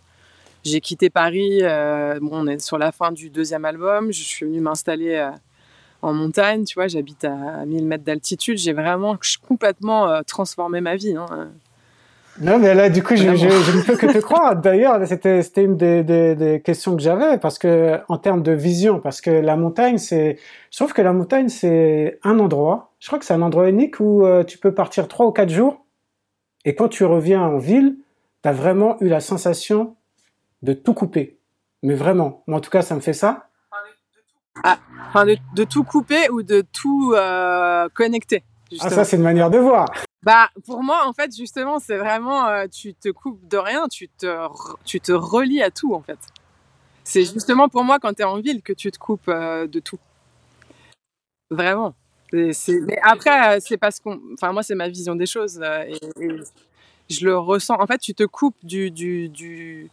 [0.67, 1.59] j'ai quitté Paris.
[1.61, 4.11] Euh, bon, on est sur la fin du deuxième album.
[4.11, 5.31] Je suis venue m'installer euh,
[6.01, 8.57] en montagne, tu vois, j'habite à 1000 mètres d'altitude.
[8.57, 11.15] J'ai vraiment complètement euh, transformé ma vie.
[11.15, 11.49] Hein.
[12.39, 14.55] Non, mais là, du coup, je, je, ne peux que te croire.
[14.55, 18.51] D'ailleurs, c'était, c'était une des, des, des, questions que j'avais, parce que, en termes de
[18.51, 20.37] vision, parce que la montagne, c'est,
[20.69, 23.99] je trouve que la montagne, c'est un endroit, je crois que c'est un endroit unique
[23.99, 25.83] où euh, tu peux partir trois ou quatre jours,
[26.63, 27.95] et quand tu reviens en ville,
[28.43, 29.95] tu as vraiment eu la sensation
[30.61, 31.39] de tout couper.
[31.83, 33.49] Mais vraiment, moi, en tout cas, ça me fait ça.
[34.63, 38.43] Ah, enfin, de, de, tout couper ou de tout euh, connecter.
[38.79, 39.85] Ah, ça, c'est une manière de voir.
[40.23, 44.09] Bah, pour moi, en fait, justement, c'est vraiment, euh, tu te coupes de rien, tu
[44.09, 44.47] te,
[44.83, 46.17] tu te relis à tout, en fait.
[47.03, 49.79] C'est justement pour moi, quand tu es en ville, que tu te coupes euh, de
[49.79, 49.99] tout.
[51.49, 51.93] Vraiment.
[52.33, 52.51] Mais
[53.03, 54.19] après, c'est parce qu'on.
[54.33, 55.61] Enfin, moi, c'est ma vision des choses.
[55.87, 55.97] Et,
[57.09, 57.75] je le ressens.
[57.79, 58.91] En fait, tu te coupes du.
[58.91, 59.89] du, du...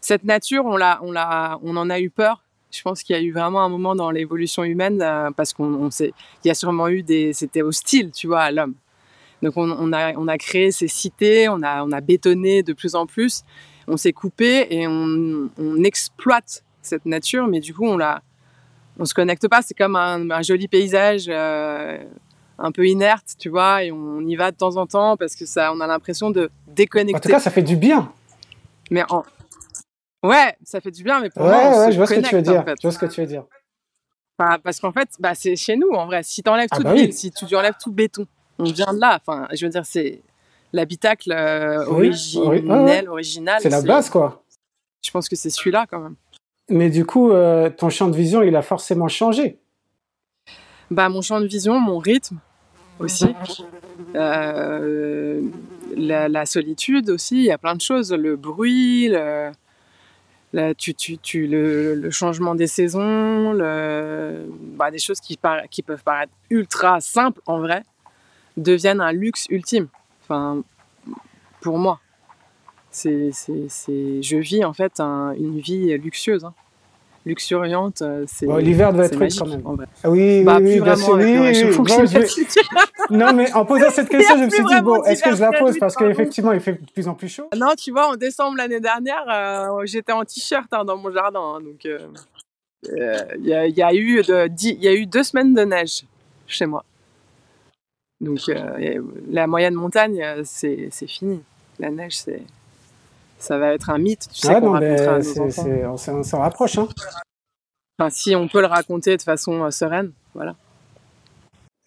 [0.00, 2.42] Cette nature, on, l'a, on, l'a, on en a eu peur.
[2.70, 5.04] Je pense qu'il y a eu vraiment un moment dans l'évolution humaine
[5.36, 6.12] parce qu'on sait.
[6.44, 7.32] Il y a sûrement eu des.
[7.32, 8.74] C'était hostile, tu vois, à l'homme.
[9.42, 12.94] Donc on, a, on a créé ces cités, on a, on a bétonné de plus
[12.94, 13.42] en plus.
[13.88, 15.48] on s'est coupé et on,
[15.82, 18.22] exploite cette nature, mais du coup, on la,
[18.98, 19.62] on se connecte pas.
[19.62, 21.98] C'est comme un, joli paysage euh,
[22.58, 25.46] un peu inerte, tu vois, et on y va de temps en temps parce que
[25.46, 27.16] ça, on a l'impression de déconnecter.
[27.16, 28.12] En tout cas, ça fait du bien.
[28.90, 29.24] Mais en...
[30.22, 32.34] ouais, ça fait du bien, mais pour ouais, moi, ouais, je vois ce que tu
[32.34, 32.64] veux dire.
[32.66, 33.44] Je vois ce que tu veux dire.
[34.36, 36.22] parce qu'en fait, bah, c'est chez nous, en vrai.
[36.22, 38.26] Si tu enlèves ah tout bah si tu enlèves tout béton,
[38.58, 39.20] on vient de là.
[39.20, 40.22] Enfin, je veux dire, c'est
[40.72, 43.60] l'habitacle euh, originel, original.
[43.60, 44.42] C'est la base, quoi.
[45.04, 46.16] Je pense que c'est celui-là, quand même.
[46.68, 49.58] Mais du coup, euh, ton champ de vision, il a forcément changé.
[50.90, 52.38] Bah, mon champ de vision, mon rythme
[52.98, 53.34] aussi.
[54.14, 55.40] Euh,
[55.96, 58.12] la, solitude aussi, il y a plein de choses.
[58.12, 59.50] Le bruit, le,
[60.76, 65.38] tu, tu, tu, le, changement des saisons, le, bah, des choses qui,
[65.70, 67.82] qui peuvent paraître ultra simples en vrai,
[68.56, 69.88] deviennent un luxe ultime.
[70.22, 70.62] Enfin,
[71.60, 72.00] pour moi.
[72.90, 76.44] C'est, je vis en fait une vie luxueuse.
[76.44, 76.54] Hein.
[77.26, 78.24] Luxuriante, euh,
[78.60, 79.86] l'hiver doit être magique, quand même.
[80.02, 81.18] Ah oui, bah, oui, bien sûr.
[83.10, 85.52] non, mais en posant cette question, je me suis dit, bon, est-ce que je la
[85.52, 85.78] pose?
[85.78, 87.48] Parce qu'effectivement, il fait de plus en plus chaud.
[87.54, 91.40] Non, tu vois, en décembre l'année dernière, euh, j'étais en t-shirt hein, dans mon jardin.
[91.40, 91.98] Hein, donc, il
[92.88, 96.04] euh, y, a, y, a eu y a eu deux semaines de neige
[96.46, 96.84] chez moi.
[98.20, 101.42] Donc euh, la moyenne montagne, c'est fini.
[101.78, 102.42] La neige, c'est
[103.40, 104.28] ça va être un mythe.
[104.32, 106.12] Tu sais qu'on racontera à nos enfants.
[106.12, 106.78] On s'en rapproche.
[106.78, 106.88] Hein.
[107.98, 110.54] Enfin, si on peut le raconter de façon euh, sereine, voilà.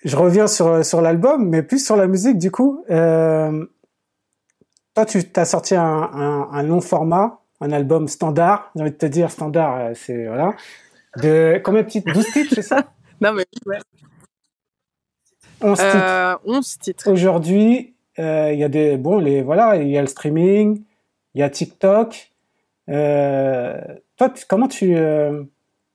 [0.03, 2.83] Je reviens sur, sur l'album, mais plus sur la musique du coup.
[2.89, 3.65] Euh,
[4.93, 8.71] toi, tu as sorti un, un, un, long format, un album standard.
[8.75, 10.55] J'ai envie de te dire standard, c'est voilà.
[11.21, 12.11] De combien de titres?
[12.11, 12.85] 12 titres, c'est ça?
[13.21, 13.77] Non mais ouais.
[15.61, 16.41] 11 titres.
[16.43, 17.11] 11 titres.
[17.11, 20.83] Aujourd'hui, euh, il y a des bon les voilà, il y a le streaming,
[21.33, 22.31] il y a TikTok.
[22.89, 23.81] Euh,
[24.17, 25.43] toi, comment tu euh,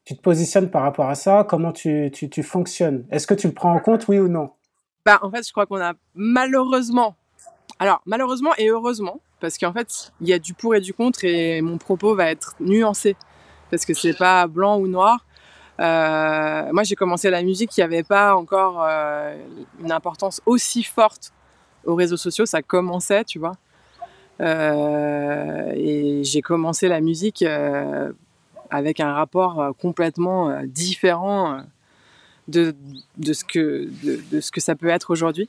[0.05, 1.45] tu te positionnes par rapport à ça?
[1.49, 3.07] Comment tu, tu, tu fonctionnes?
[3.11, 4.51] Est-ce que tu le prends en compte, oui ou non?
[5.05, 7.17] Bah, en fait, je crois qu'on a malheureusement,
[7.79, 11.25] alors malheureusement et heureusement, parce qu'en fait, il y a du pour et du contre,
[11.25, 13.17] et mon propos va être nuancé,
[13.71, 15.25] parce que c'est pas blanc ou noir.
[15.81, 21.33] Euh, moi, j'ai commencé la musique, il n'y avait pas encore une importance aussi forte
[21.85, 22.47] aux réseaux sociaux.
[22.47, 23.53] Ça commençait, tu vois.
[24.41, 28.13] Euh, et j'ai commencé la musique euh,
[28.71, 31.61] avec un rapport euh, complètement différent
[32.47, 32.75] de,
[33.17, 35.49] de, ce que, de, ce que ça peut être aujourd'hui.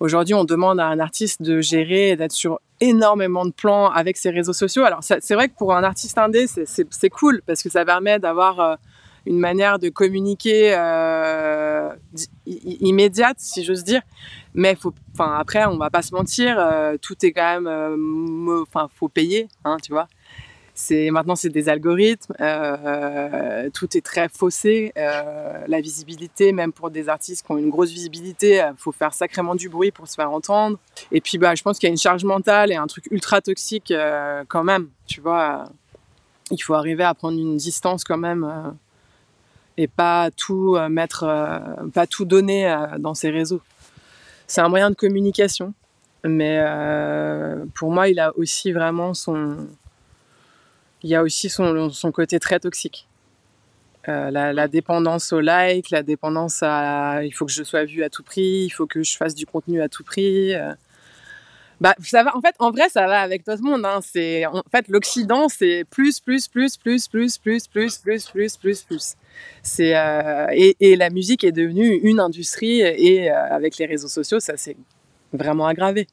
[0.00, 4.30] Aujourd'hui, on demande à un artiste de gérer d'être sur énormément de plans avec ses
[4.30, 4.84] réseaux sociaux.
[4.84, 8.78] Alors, c'est vrai que pour un artiste indé, c'est cool parce que ça permet d'avoir
[9.24, 10.72] une manière de communiquer
[12.46, 14.02] immédiate, si j'ose dire.
[14.56, 18.62] Mais faut, enfin après, on va pas se mentir, euh, tout est quand même, euh,
[18.62, 20.08] enfin, faut payer, hein, tu vois.
[20.72, 24.92] C'est maintenant c'est des algorithmes, euh, tout est très faussé.
[24.94, 29.54] La visibilité, même pour des artistes qui ont une grosse visibilité, il faut faire sacrément
[29.54, 30.78] du bruit pour se faire entendre.
[31.12, 33.40] Et puis bah, je pense qu'il y a une charge mentale et un truc ultra
[33.40, 33.92] toxique
[34.48, 35.64] quand même, tu vois.
[36.50, 38.74] Il faut arriver à prendre une distance quand même
[39.78, 41.24] et pas tout mettre,
[41.94, 43.62] pas tout donner dans ses réseaux.
[44.46, 45.74] C'est un moyen de communication,
[46.24, 46.62] mais
[47.74, 49.66] pour moi, il a aussi vraiment son,
[51.02, 53.06] il y a aussi son, son côté très toxique.
[54.08, 58.04] Euh, la, la, dépendance au like, la dépendance à il faut que je sois vu
[58.04, 60.54] à tout prix, il faut que je fasse du contenu à tout prix.
[60.54, 60.74] Euh,
[61.80, 62.36] bah, ça va.
[62.36, 63.84] En fait, en vrai, ça va avec tout le monde.
[63.84, 64.00] Hein.
[64.02, 68.82] C'est en fait l'Occident, c'est plus, plus, plus, plus, plus, plus, plus, plus, plus, plus,
[68.82, 69.14] plus.
[69.62, 74.08] C'est euh, et, et, la musique est devenue une industrie et euh, avec les réseaux
[74.08, 74.76] sociaux, ça s'est
[75.32, 76.06] vraiment aggravé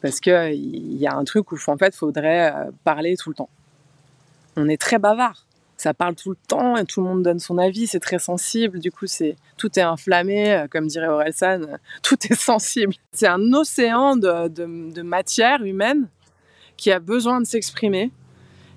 [0.00, 3.34] parce que il y a un truc où en fait, faudrait euh, parler tout le
[3.34, 3.50] temps.
[4.56, 5.46] On est très bavard
[5.80, 8.80] ça parle tout le temps et tout le monde donne son avis, c'est très sensible,
[8.80, 12.92] du coup c'est tout est inflammé, euh, comme dirait Orelsan, euh, tout est sensible.
[13.12, 16.08] C'est un océan de, matière humaine
[16.76, 18.10] qui a besoin de s'exprimer,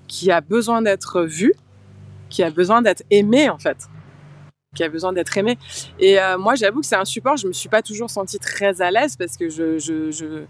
[0.08, 1.52] qui a besoin d'être vu,
[2.30, 3.76] qui a besoin d'être aimé en fait,
[4.74, 5.58] qui a besoin d'être aimé.
[5.98, 8.80] Et euh, moi j'avoue que c'est un support, je me suis pas toujours sentie très
[8.80, 10.44] à l'aise parce que je, je, je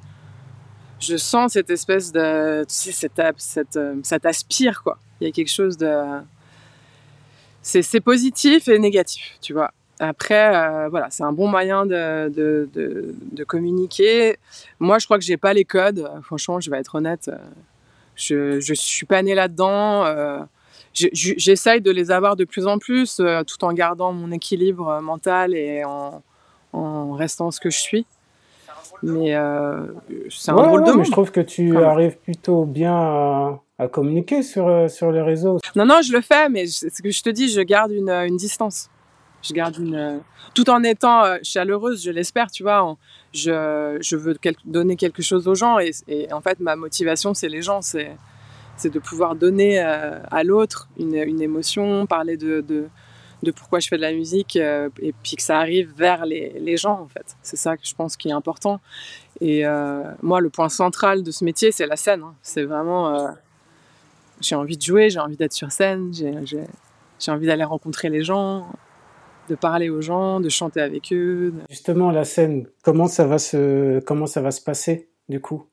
[1.00, 4.98] je sens cette espèce de, tu sais, cette, cette, ça t'aspire quoi.
[5.20, 6.22] Il y a quelque chose de,
[7.64, 9.72] c'est positif et négatif, tu vois.
[10.00, 14.36] Après, euh, voilà, c'est un bon moyen de, de, de, communiquer.
[14.80, 16.10] Moi, je crois que j'ai pas les codes.
[16.22, 17.30] Franchement, je vais être honnête.
[18.16, 20.04] Je, je suis pas née là-dedans.
[20.04, 20.40] Euh,
[20.94, 25.52] J'essaye de les avoir de plus en plus, euh, tout en gardant mon équilibre mental
[25.52, 26.22] et en,
[26.72, 28.06] en restant ce que je suis.
[29.02, 29.34] Mais
[30.30, 34.42] c'est un drôle de mais je trouve que tu arrives plutôt bien à, à communiquer
[34.42, 35.58] sur, sur les réseaux.
[35.76, 38.36] Non, non, je le fais, mais ce que je te dis, je garde une, une
[38.36, 38.90] distance.
[39.42, 40.20] Je garde une.
[40.54, 42.96] Tout en étant chaleureuse, je l'espère, tu vois.
[43.32, 47.48] je, je, veux donner quelque chose aux gens et, et en fait, ma motivation, c'est
[47.48, 47.82] les gens.
[47.82, 48.16] C'est
[48.84, 52.88] de pouvoir donner euh, à l'autre une, une, émotion, parler de, de,
[53.44, 56.58] de, pourquoi je fais de la musique euh, et puis que ça arrive vers les,
[56.58, 57.36] les gens en fait.
[57.42, 58.80] C'est ça que je pense qui est important.
[59.40, 62.22] Et euh, moi, le point central de ce métier, c'est la scène.
[62.22, 62.34] Hein.
[62.42, 63.34] C'est vraiment,
[64.40, 68.66] j'ai envie de jouer, j'ai envie d'être sur scène, j'ai envie d'aller rencontrer les gens,
[69.48, 71.52] de parler aux gens, de chanter avec eux.
[71.68, 75.66] Justement, la scène, comment ça va se, comment ça va se passer du coup?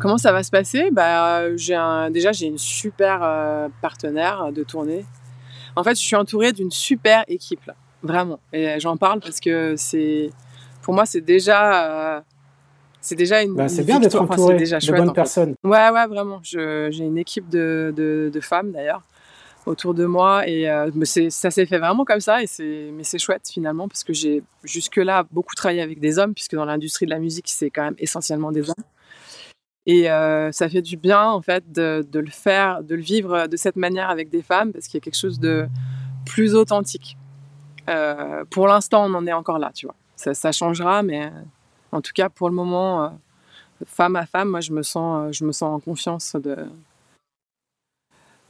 [0.00, 0.90] Comment ça va se passer?
[0.90, 1.78] Bah, j'ai
[2.10, 5.04] Déjà, j'ai une super euh, partenaire de tournée.
[5.76, 7.74] En fait, je suis entourée d'une super équipe, là.
[8.02, 8.38] Vraiment.
[8.52, 10.30] Et j'en parle parce que c'est.
[10.82, 12.16] Pour moi, c'est déjà.
[12.16, 12.20] Euh,
[13.00, 13.54] c'est déjà une.
[13.54, 15.54] Bah, c'est bien d'être entouré déjà de bonnes personnes.
[15.64, 16.40] Ouais, ouais, vraiment.
[16.42, 19.02] j'ai une équipe de, de, de femmes, d'ailleurs,
[19.66, 20.46] autour de moi.
[20.46, 20.90] Et euh,
[21.30, 22.42] ça s'est fait vraiment comme ça.
[22.42, 26.34] Et c'est, mais c'est chouette, finalement, parce que j'ai jusque-là beaucoup travaillé avec des hommes,
[26.34, 28.84] puisque dans l'industrie de la musique, c'est quand même essentiellement des hommes.
[29.86, 33.56] Et euh, ça fait du bien, en fait, de, le faire, de le vivre de
[33.56, 35.66] cette manière avec des femmes, parce qu'il y a quelque chose de
[36.24, 37.18] plus authentique.
[37.90, 39.94] Euh, pour l'instant, on en est encore là, tu vois.
[40.16, 41.30] Ça, changera, mais
[41.92, 43.08] en tout cas, pour le moment, euh,
[43.84, 46.56] femme à femme, moi, je me sens, je me sens en confiance de,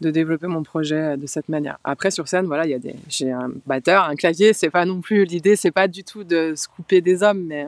[0.00, 1.78] de développer mon projet de cette manière.
[1.82, 2.64] Après, sur scène, voilà,
[3.08, 4.52] j'ai un batteur, un clavier.
[4.52, 7.66] C'est pas non plus l'idée, c'est pas du tout de se couper des hommes, mais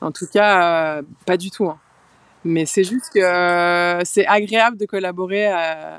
[0.00, 1.68] en tout cas, pas du tout.
[1.68, 1.80] Hein.
[2.44, 5.98] Mais c'est juste que euh, c'est agréable de collaborer euh,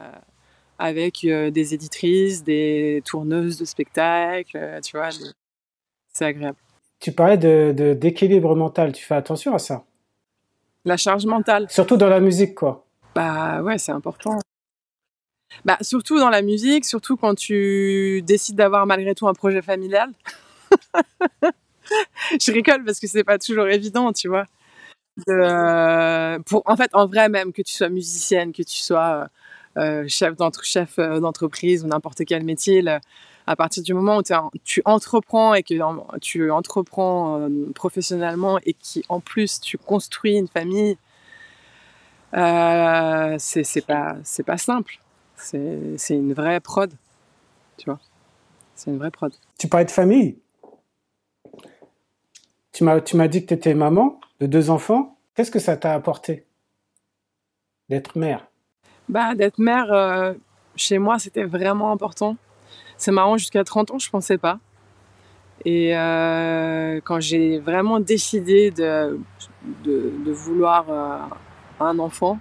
[0.80, 5.10] avec euh, des éditrices, des tourneuses de spectacles, tu vois.
[6.12, 6.58] C'est agréable.
[7.00, 9.84] Tu parlais de, d'équilibre mental, tu fais attention à ça
[10.86, 11.68] La charge mentale.
[11.70, 12.86] Surtout dans la musique, quoi.
[13.14, 14.40] Bah ouais, c'est important.
[15.66, 20.12] Bah, surtout dans la musique, surtout quand tu décides d'avoir malgré tout un projet familial.
[22.40, 24.46] Je rigole parce que c'est pas toujours évident, tu vois.
[25.30, 29.28] Euh, en fait, en vrai même, que tu sois musicienne, que tu sois
[29.78, 32.84] euh, euh chef euh, d'entreprise ou n'importe quel métier,
[33.48, 34.24] à partir du moment où
[34.64, 35.74] tu entreprends et que
[36.20, 40.98] tu entreprends professionnellement et qu'en plus tu construis une famille,
[42.34, 45.00] c'est pas, pas simple.
[45.36, 46.92] C'est une vraie prod,
[47.78, 48.00] tu vois.
[48.76, 49.34] C'est une vraie prod.
[49.58, 50.38] Tu parlais de famille.
[52.72, 55.18] Tu m'as dit que tu étais maman de deux enfants.
[55.36, 56.46] Qu'est-ce que ça t'a apporté
[57.90, 58.48] d'être mère?
[59.08, 60.34] Bah, D'être mère, euh,
[60.76, 62.36] chez moi, c'était vraiment important.
[62.98, 64.60] C'est marrant, jusqu'à 30 ans, je ne pensais pas.
[65.64, 69.20] Et euh, quand j'ai vraiment décidé de,
[70.26, 71.20] vouloir euh,
[71.80, 72.40] un enfant,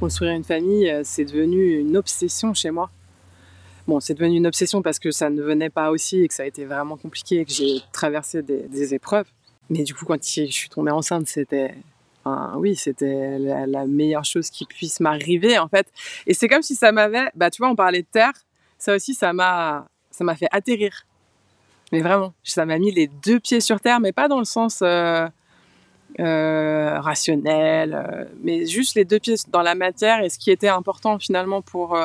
[0.00, 2.90] construire une famille, c'est devenu une obsession chez moi.
[3.86, 6.42] Bon, c'est devenu une obsession parce que ça ne venait pas aussi et que ça
[6.42, 9.26] a été vraiment compliqué et que j'ai traversé des épreuves.
[9.70, 11.74] Mais du coup, quand je suis tombée enceinte, c'était,
[12.56, 15.86] oui, c'était la, meilleure chose qui puisse m'arriver, en fait.
[16.26, 18.32] Et c'est comme si ça m'avait, bah, tu vois, on parlait de terre,
[18.78, 21.06] ça aussi, ça m'a, ça m'a fait atterrir.
[21.92, 24.80] Mais vraiment, ça m'a mis les deux pieds sur terre, mais pas dans le sens
[24.82, 25.26] euh,
[26.18, 30.68] euh, rationnel, euh, mais juste les deux pieds dans la matière et ce qui était
[30.68, 31.98] important finalement pour,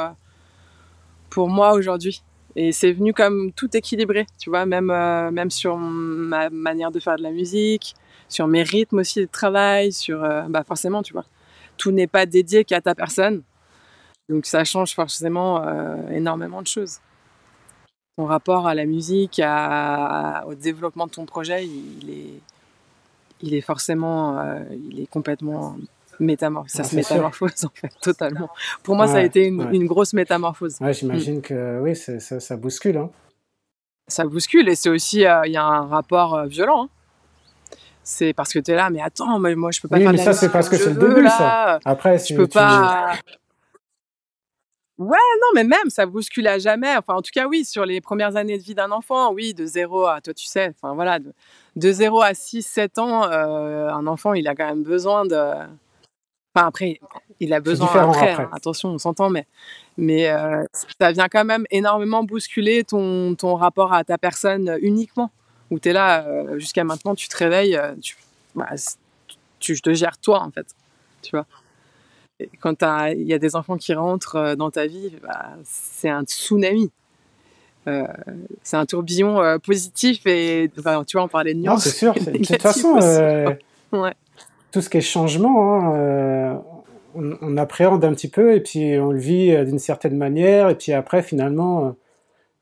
[1.30, 2.22] pour moi aujourd'hui.
[2.62, 7.00] Et c'est venu comme tout équilibré, tu vois, même, euh, même sur ma manière de
[7.00, 7.96] faire de la musique,
[8.28, 11.24] sur mes rythmes aussi de travail, sur, euh, bah forcément, tu vois,
[11.78, 13.44] tout n'est pas dédié qu'à ta personne.
[14.28, 17.00] Donc ça change forcément euh, énormément de choses.
[18.18, 19.42] Ton rapport à la musique,
[20.46, 22.42] au développement de ton projet, il est,
[23.42, 24.38] il est forcément,
[24.90, 25.78] il est complètement
[26.20, 26.72] métamorphose.
[26.72, 28.50] Ça se métamorphose en fait totalement.
[28.84, 30.78] Pour moi, ça a été une, grosse métamorphose.
[30.82, 31.42] Ouais, j'imagine mm.
[31.42, 32.98] que oui, ça, ça, bouscule.
[32.98, 33.10] Hein.
[34.08, 36.86] Ça bouscule et c'est aussi, euh, il y a un rapport euh, violent.
[36.86, 36.90] Hein.
[38.04, 40.12] C'est parce que tu es là, mais attends, mais moi je peux pas oui, faire
[40.12, 41.80] mais ça c'est parce que c'est le début ça.
[41.86, 43.14] Après, si je peux pas.
[45.00, 46.98] Ouais, non, mais même, ça bouscule à jamais.
[46.98, 49.66] Enfin, en tout cas, oui, sur les premières années de vie d'un enfant, oui, de
[49.66, 51.34] 0 à, toi, tu sais, enfin voilà, de,
[51.78, 55.54] de 0 à 6, 7 ans, euh, un enfant, il a quand même besoin de,
[56.56, 57.00] Enfin, après,
[57.40, 59.46] il a besoin après, hein, attention, on s'entend, mais,
[59.98, 60.64] mais euh,
[61.00, 65.32] ça vient quand même énormément bousculer ton, ton rapport à ta personne uniquement.
[65.70, 68.18] Où tu es là, euh, jusqu'à maintenant, tu te réveilles, euh, tu,
[68.56, 68.70] bah,
[69.60, 70.66] tu, te gères toi, en fait.
[71.22, 71.46] Tu vois
[72.40, 72.82] et Quand
[73.12, 76.90] il y a des enfants qui rentrent dans ta vie, bah, c'est un tsunami.
[78.64, 81.84] c'est un tourbillon positif et tu vois, on parlait de nuances.
[81.84, 82.14] c'est sûr.
[82.16, 82.98] De toute façon,
[83.92, 84.14] Ouais.
[84.72, 86.62] Tout ce qui est changement, hein,
[87.16, 90.94] on, appréhende un petit peu et puis on le vit d'une certaine manière et puis
[90.94, 91.96] après finalement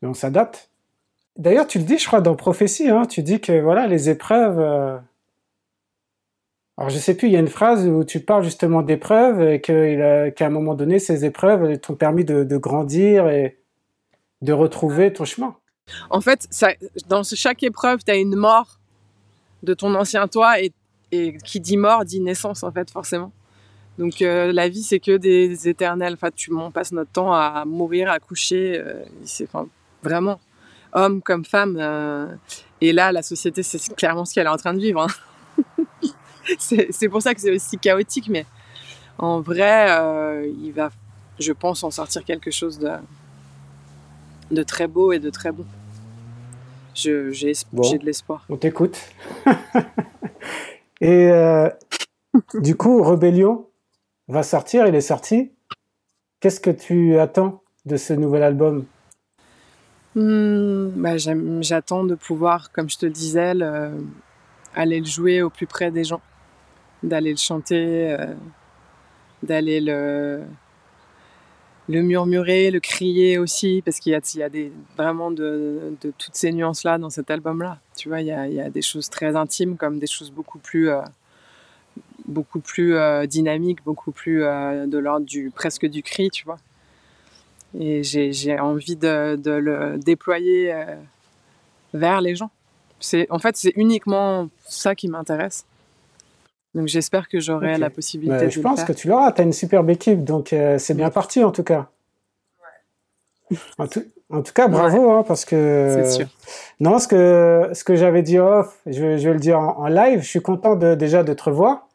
[0.01, 0.69] on s'adapte.
[1.37, 4.59] D'ailleurs, tu le dis, je crois, dans Prophétie, hein, tu dis que voilà, les épreuves.
[4.59, 4.97] Euh,
[6.77, 9.61] alors, je sais plus, il y a une phrase où tu parles justement d'épreuves et
[9.61, 13.57] qu'à un moment donné, ces épreuves t'ont permis de, grandir et
[14.41, 15.55] de retrouver ton chemin.
[16.09, 16.69] En fait, ça,
[17.07, 18.79] dans chaque épreuve, tu as une mort
[19.63, 20.71] de ton ancien toi et,
[21.11, 23.31] qui dit mort dit naissance, en fait, forcément.
[23.97, 26.13] Donc, euh, la vie, c'est que des éternels.
[26.13, 28.79] Enfin, tu, on passe notre temps à mourir, à coucher.
[28.79, 29.03] Euh,
[29.43, 29.67] enfin,
[30.03, 30.39] vraiment
[30.93, 31.77] homme comme femme.
[31.79, 32.27] Euh,
[32.81, 35.01] et là, la société, c'est clairement ce qu'elle est en train de vivre.
[35.01, 36.13] Hein.
[36.59, 38.45] c'est pour ça que c'est aussi chaotique, mais
[39.17, 39.89] en vrai,
[40.61, 40.91] il va,
[41.39, 42.91] je pense, en sortir quelque chose de,
[44.51, 45.65] de très beau et de très bon.
[46.93, 48.45] J'ai de l'espoir.
[48.49, 48.99] On t'écoute.
[51.01, 51.69] et euh,
[52.55, 53.67] du coup, Rebellion
[54.27, 55.51] va sortir, il est sorti.
[56.39, 58.85] Qu'est-ce que tu attends de ce nouvel album?
[60.15, 63.53] Hmm, bah, J'attends de pouvoir, comme je te disais,
[64.75, 66.21] aller le jouer au plus près des gens,
[67.03, 68.33] d'aller le chanter, euh,
[69.43, 70.43] d'aller le,
[71.89, 76.51] le murmurer, le crier aussi, parce qu'il y a, il des, vraiment de, toutes ces
[76.51, 77.79] nuances-là dans cet album-là.
[77.95, 80.59] Tu vois, il y, a, y, a, des choses très intimes comme des choses beaucoup
[80.59, 81.01] plus, euh,
[82.25, 86.59] beaucoup plus euh, dynamiques, beaucoup plus de l'ordre du presque du cri, tu vois.
[87.77, 90.95] Et j'ai envie de, de, le déployer euh,
[91.93, 92.51] vers les gens.
[93.29, 95.65] En fait, c'est uniquement ça qui m'intéresse.
[96.77, 99.51] Donc j'espère que j'aurai la possibilité bah, Je pense que tu l'auras, tu as une
[99.51, 101.87] superbe équipe, donc euh, c'est bien parti en tout cas.
[102.61, 103.57] Ouais.
[103.79, 106.03] En, tout, en, tout, cas, bravo, hein, parce que...
[106.07, 106.27] Sûr.
[106.79, 109.87] Non, ce que, ce que j'avais dit off, je, je, vais le dire en, en,
[109.87, 111.87] live, je suis content de, déjà de te revoir.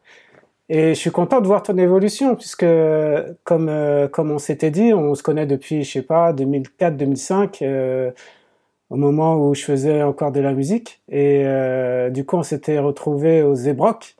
[0.67, 2.65] Et je suis content de voir ton évolution, puisque
[3.45, 8.11] comme euh, comme on s'était dit, on se connaît depuis, je sais pas, 2004-2005, euh,
[8.89, 11.01] au moment où je faisais encore de la musique.
[11.09, 14.17] Et euh, du coup, on s'était retrouvé au Zebrock.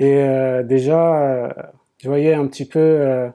[0.00, 1.54] Et euh, déjà,
[1.98, 3.30] je voyais un petit peu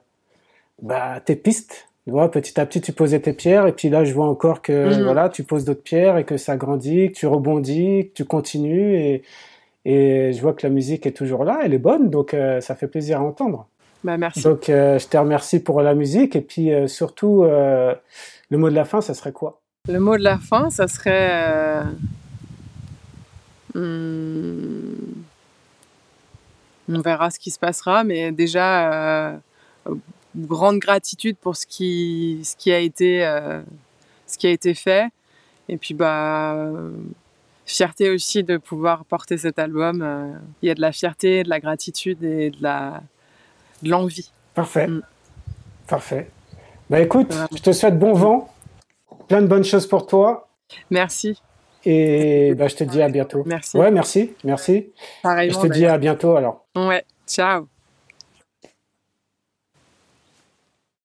[0.81, 1.87] bah, tes pistes.
[2.03, 3.65] Tu vois, petit à petit, tu posais tes pierres.
[3.65, 5.03] Et puis là, je vois encore que mhm.
[5.03, 8.97] voilà, tu poses d'autres pierres et que ça grandit, que tu rebondis, que tu continues.
[8.97, 9.23] Et
[9.85, 12.75] et je vois que la musique est toujours là, elle est bonne, donc euh, ça
[12.75, 13.67] fait plaisir à entendre.
[14.03, 14.41] Bah, merci.
[14.41, 18.75] Donc euh, je te remercie pour la musique et puis euh, surtout le mot de
[18.75, 19.61] la fin, ça serait quoi?
[19.87, 21.83] Le mot de la fin, ça serait
[23.75, 24.95] hmm,
[26.89, 29.39] on verra ce qui se passera, mais déjà
[30.35, 33.21] grande gratitude pour ce qui ce qui a été
[34.27, 35.09] ce qui a été fait
[35.69, 36.71] et puis bah
[37.65, 40.01] fierté aussi de pouvoir porter cet album.
[40.01, 40.31] Euh,
[40.61, 43.01] il y a de la fierté, de la gratitude et de la
[43.81, 44.31] de l'envie.
[44.53, 44.87] Parfait.
[44.87, 45.01] Mm.
[45.87, 46.29] Parfait.
[46.89, 48.53] Bah écoute, je te souhaite bon vent,
[49.27, 50.47] plein de bonnes choses pour toi.
[50.89, 51.41] Merci.
[51.85, 53.43] Et bah, je te dis à bientôt.
[53.45, 53.77] Merci.
[53.77, 54.91] Ouais, merci, merci.
[55.21, 55.51] Pareil.
[55.51, 56.65] Je te dis à bientôt alors.
[56.75, 57.67] Ouais, ciao.